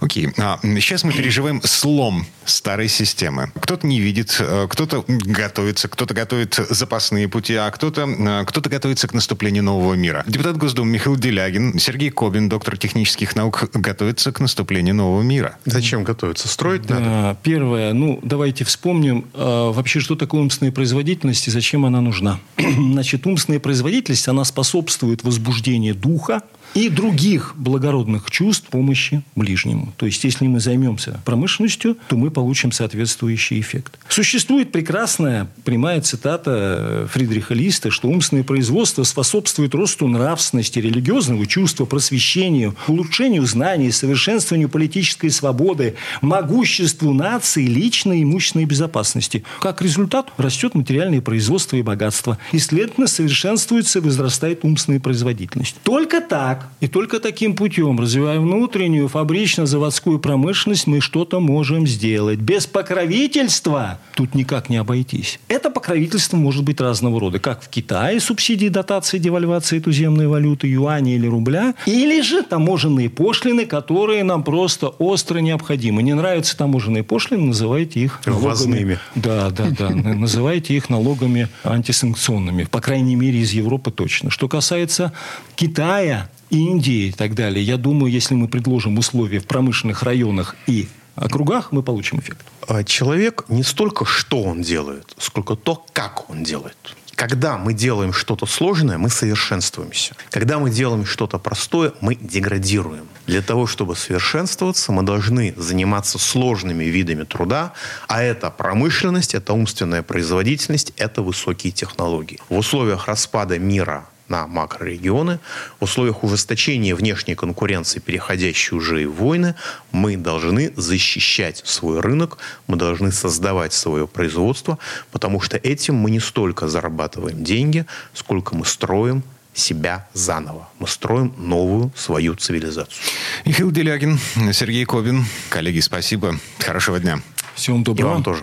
Окей. 0.00 0.28
А, 0.38 0.58
сейчас 0.62 1.04
мы 1.04 1.12
переживаем 1.12 1.62
слом 1.62 2.26
старой 2.44 2.88
системы. 2.88 3.52
Кто-то 3.60 3.86
не 3.86 4.00
видит, 4.00 4.36
э, 4.40 4.66
кто-то 4.68 5.04
готовится, 5.06 5.88
кто-то 5.88 6.14
готовит 6.14 6.54
запасные 6.70 7.28
пути, 7.28 7.54
а 7.54 7.70
кто-то 7.70 8.08
э, 8.08 8.44
кто 8.46 8.60
готовится 8.60 9.08
к 9.08 9.14
наступлению 9.14 9.62
нового 9.64 9.94
мира. 9.94 10.24
Депутат 10.26 10.56
Госдумы 10.56 10.90
Михаил 10.90 11.11
Делягин, 11.16 11.78
Сергей 11.78 12.10
Кобин, 12.10 12.48
доктор 12.48 12.76
технических 12.76 13.36
наук, 13.36 13.70
готовится 13.74 14.32
к 14.32 14.40
наступлению 14.40 14.94
нового 14.94 15.22
мира. 15.22 15.56
Зачем 15.64 16.04
готовиться? 16.04 16.48
Строить 16.48 16.82
да, 16.82 16.98
надо? 16.98 17.38
Первое. 17.42 17.92
Ну, 17.92 18.20
давайте 18.22 18.64
вспомним 18.64 19.26
э, 19.34 19.70
вообще, 19.72 20.00
что 20.00 20.16
такое 20.16 20.40
умственная 20.40 20.72
производительность 20.72 21.48
и 21.48 21.50
зачем 21.50 21.84
она 21.86 22.00
нужна. 22.00 22.40
Значит, 22.58 23.26
умственная 23.26 23.60
производительность, 23.60 24.28
она 24.28 24.44
способствует 24.44 25.22
возбуждению 25.24 25.94
духа, 25.94 26.42
и 26.74 26.88
других 26.88 27.54
благородных 27.56 28.30
чувств 28.30 28.68
помощи 28.68 29.22
ближнему. 29.36 29.92
То 29.96 30.06
есть, 30.06 30.24
если 30.24 30.46
мы 30.46 30.60
займемся 30.60 31.20
промышленностью, 31.24 31.96
то 32.08 32.16
мы 32.16 32.30
получим 32.30 32.72
соответствующий 32.72 33.60
эффект. 33.60 33.98
Существует 34.08 34.72
прекрасная 34.72 35.48
прямая 35.64 36.00
цитата 36.00 36.50
э, 36.50 37.06
Фридриха 37.10 37.54
Листа, 37.54 37.90
что 37.90 38.08
умственное 38.08 38.44
производство 38.44 39.02
способствует 39.02 39.74
росту 39.74 40.08
нравственности, 40.08 40.78
религиозного 41.02 41.46
чувства, 41.46 41.84
просвещению, 41.84 42.74
улучшению 42.86 43.44
знаний, 43.44 43.90
совершенствованию 43.90 44.68
политической 44.68 45.30
свободы, 45.30 45.96
могуществу 46.20 47.12
нации, 47.12 47.66
личной 47.66 48.20
и 48.20 48.22
имущественной 48.22 48.66
безопасности. 48.66 49.44
Как 49.60 49.82
результат 49.82 50.32
растет 50.36 50.74
материальное 50.74 51.20
производство 51.20 51.76
и 51.76 51.82
богатство. 51.82 52.38
И, 52.52 52.58
следовательно, 52.58 53.08
совершенствуется 53.08 53.98
и 53.98 54.02
возрастает 54.02 54.60
умственная 54.62 55.00
производительность. 55.00 55.76
Только 55.82 56.20
так 56.20 56.68
и 56.80 56.86
только 56.86 57.18
таким 57.18 57.56
путем, 57.56 57.98
развивая 57.98 58.38
внутреннюю 58.38 59.08
фабрично-заводскую 59.08 60.18
промышленность, 60.18 60.86
мы 60.86 61.00
что-то 61.00 61.40
можем 61.40 61.86
сделать. 61.86 62.38
Без 62.38 62.66
покровительства 62.66 63.98
тут 64.14 64.34
никак 64.34 64.68
не 64.68 64.76
обойтись. 64.76 65.40
Это 65.48 65.70
покровительство 65.70 66.36
может 66.36 66.62
быть 66.64 66.80
разного 66.80 67.18
рода. 67.18 67.40
Как 67.40 67.62
в 67.62 67.68
Китае 67.68 68.20
субсидии, 68.20 68.68
дотации, 68.68 69.18
девальвации 69.18 69.80
туземной 69.80 70.28
валюты, 70.28 70.68
юаня 70.92 71.14
или 71.14 71.26
рубля. 71.26 71.74
Или 71.86 72.20
же 72.20 72.42
таможенные 72.42 73.10
пошлины, 73.10 73.66
которые 73.66 74.24
нам 74.24 74.42
просто 74.42 74.88
остро 74.88 75.38
необходимы. 75.38 76.02
Не 76.02 76.14
нравятся 76.14 76.56
таможенные 76.56 77.02
пошлины, 77.02 77.46
называйте 77.46 78.00
их 78.00 78.20
Ввозными. 78.26 78.98
Да, 79.14 79.50
да, 79.50 79.68
да. 79.70 79.90
Называйте 79.90 80.74
их 80.74 80.90
налогами 80.90 81.48
антисанкционными. 81.64 82.64
По 82.64 82.80
крайней 82.80 83.16
мере, 83.16 83.38
из 83.38 83.52
Европы 83.52 83.90
точно. 83.90 84.30
Что 84.30 84.48
касается 84.48 85.12
Китая, 85.54 86.28
Индии 86.50 87.08
и 87.08 87.12
так 87.12 87.34
далее, 87.34 87.64
я 87.64 87.76
думаю, 87.76 88.12
если 88.12 88.34
мы 88.34 88.48
предложим 88.48 88.98
условия 88.98 89.38
в 89.38 89.46
промышленных 89.46 90.02
районах 90.02 90.56
и 90.66 90.88
округах, 91.14 91.72
мы 91.72 91.82
получим 91.82 92.20
эффект. 92.20 92.46
А 92.68 92.84
Человек 92.84 93.44
не 93.48 93.62
столько 93.62 94.04
что 94.04 94.42
он 94.42 94.62
делает, 94.62 95.14
сколько 95.18 95.56
то, 95.56 95.84
как 95.92 96.30
он 96.30 96.42
делает. 96.42 96.76
Когда 97.22 97.56
мы 97.56 97.72
делаем 97.72 98.12
что-то 98.12 98.46
сложное, 98.46 98.98
мы 98.98 99.08
совершенствуемся. 99.08 100.16
Когда 100.30 100.58
мы 100.58 100.70
делаем 100.70 101.06
что-то 101.06 101.38
простое, 101.38 101.92
мы 102.00 102.16
деградируем. 102.16 103.06
Для 103.28 103.42
того, 103.42 103.68
чтобы 103.68 103.94
совершенствоваться, 103.94 104.90
мы 104.90 105.04
должны 105.04 105.54
заниматься 105.56 106.18
сложными 106.18 106.82
видами 106.82 107.22
труда, 107.22 107.74
а 108.08 108.24
это 108.24 108.50
промышленность, 108.50 109.36
это 109.36 109.52
умственная 109.52 110.02
производительность, 110.02 110.92
это 110.96 111.22
высокие 111.22 111.72
технологии. 111.72 112.40
В 112.48 112.56
условиях 112.58 113.06
распада 113.06 113.56
мира 113.56 114.04
на 114.32 114.46
макрорегионы. 114.46 115.38
В 115.78 115.84
условиях 115.84 116.24
ужесточения 116.24 116.96
внешней 116.96 117.34
конкуренции, 117.34 118.00
переходящей 118.00 118.74
уже 118.74 119.02
и 119.02 119.06
в 119.06 119.14
войны, 119.16 119.54
мы 119.92 120.16
должны 120.16 120.72
защищать 120.74 121.60
свой 121.64 122.00
рынок, 122.00 122.38
мы 122.66 122.76
должны 122.76 123.12
создавать 123.12 123.74
свое 123.74 124.06
производство, 124.06 124.78
потому 125.12 125.40
что 125.40 125.58
этим 125.58 125.96
мы 125.96 126.10
не 126.10 126.20
столько 126.20 126.66
зарабатываем 126.66 127.44
деньги, 127.44 127.84
сколько 128.14 128.56
мы 128.56 128.64
строим 128.64 129.22
себя 129.54 130.08
заново. 130.14 130.66
Мы 130.78 130.88
строим 130.88 131.34
новую 131.36 131.92
свою 131.94 132.34
цивилизацию. 132.34 132.96
Михаил 133.44 133.70
Делягин, 133.70 134.18
Сергей 134.52 134.86
Кобин. 134.86 135.26
Коллеги, 135.50 135.80
спасибо. 135.80 136.38
Хорошего 136.58 136.98
дня. 136.98 137.20
Всего 137.54 137.76
доброго. 137.78 138.08
И 138.08 138.14
вам 138.14 138.22
тоже. 138.22 138.42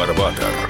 Фарбатер. 0.00 0.69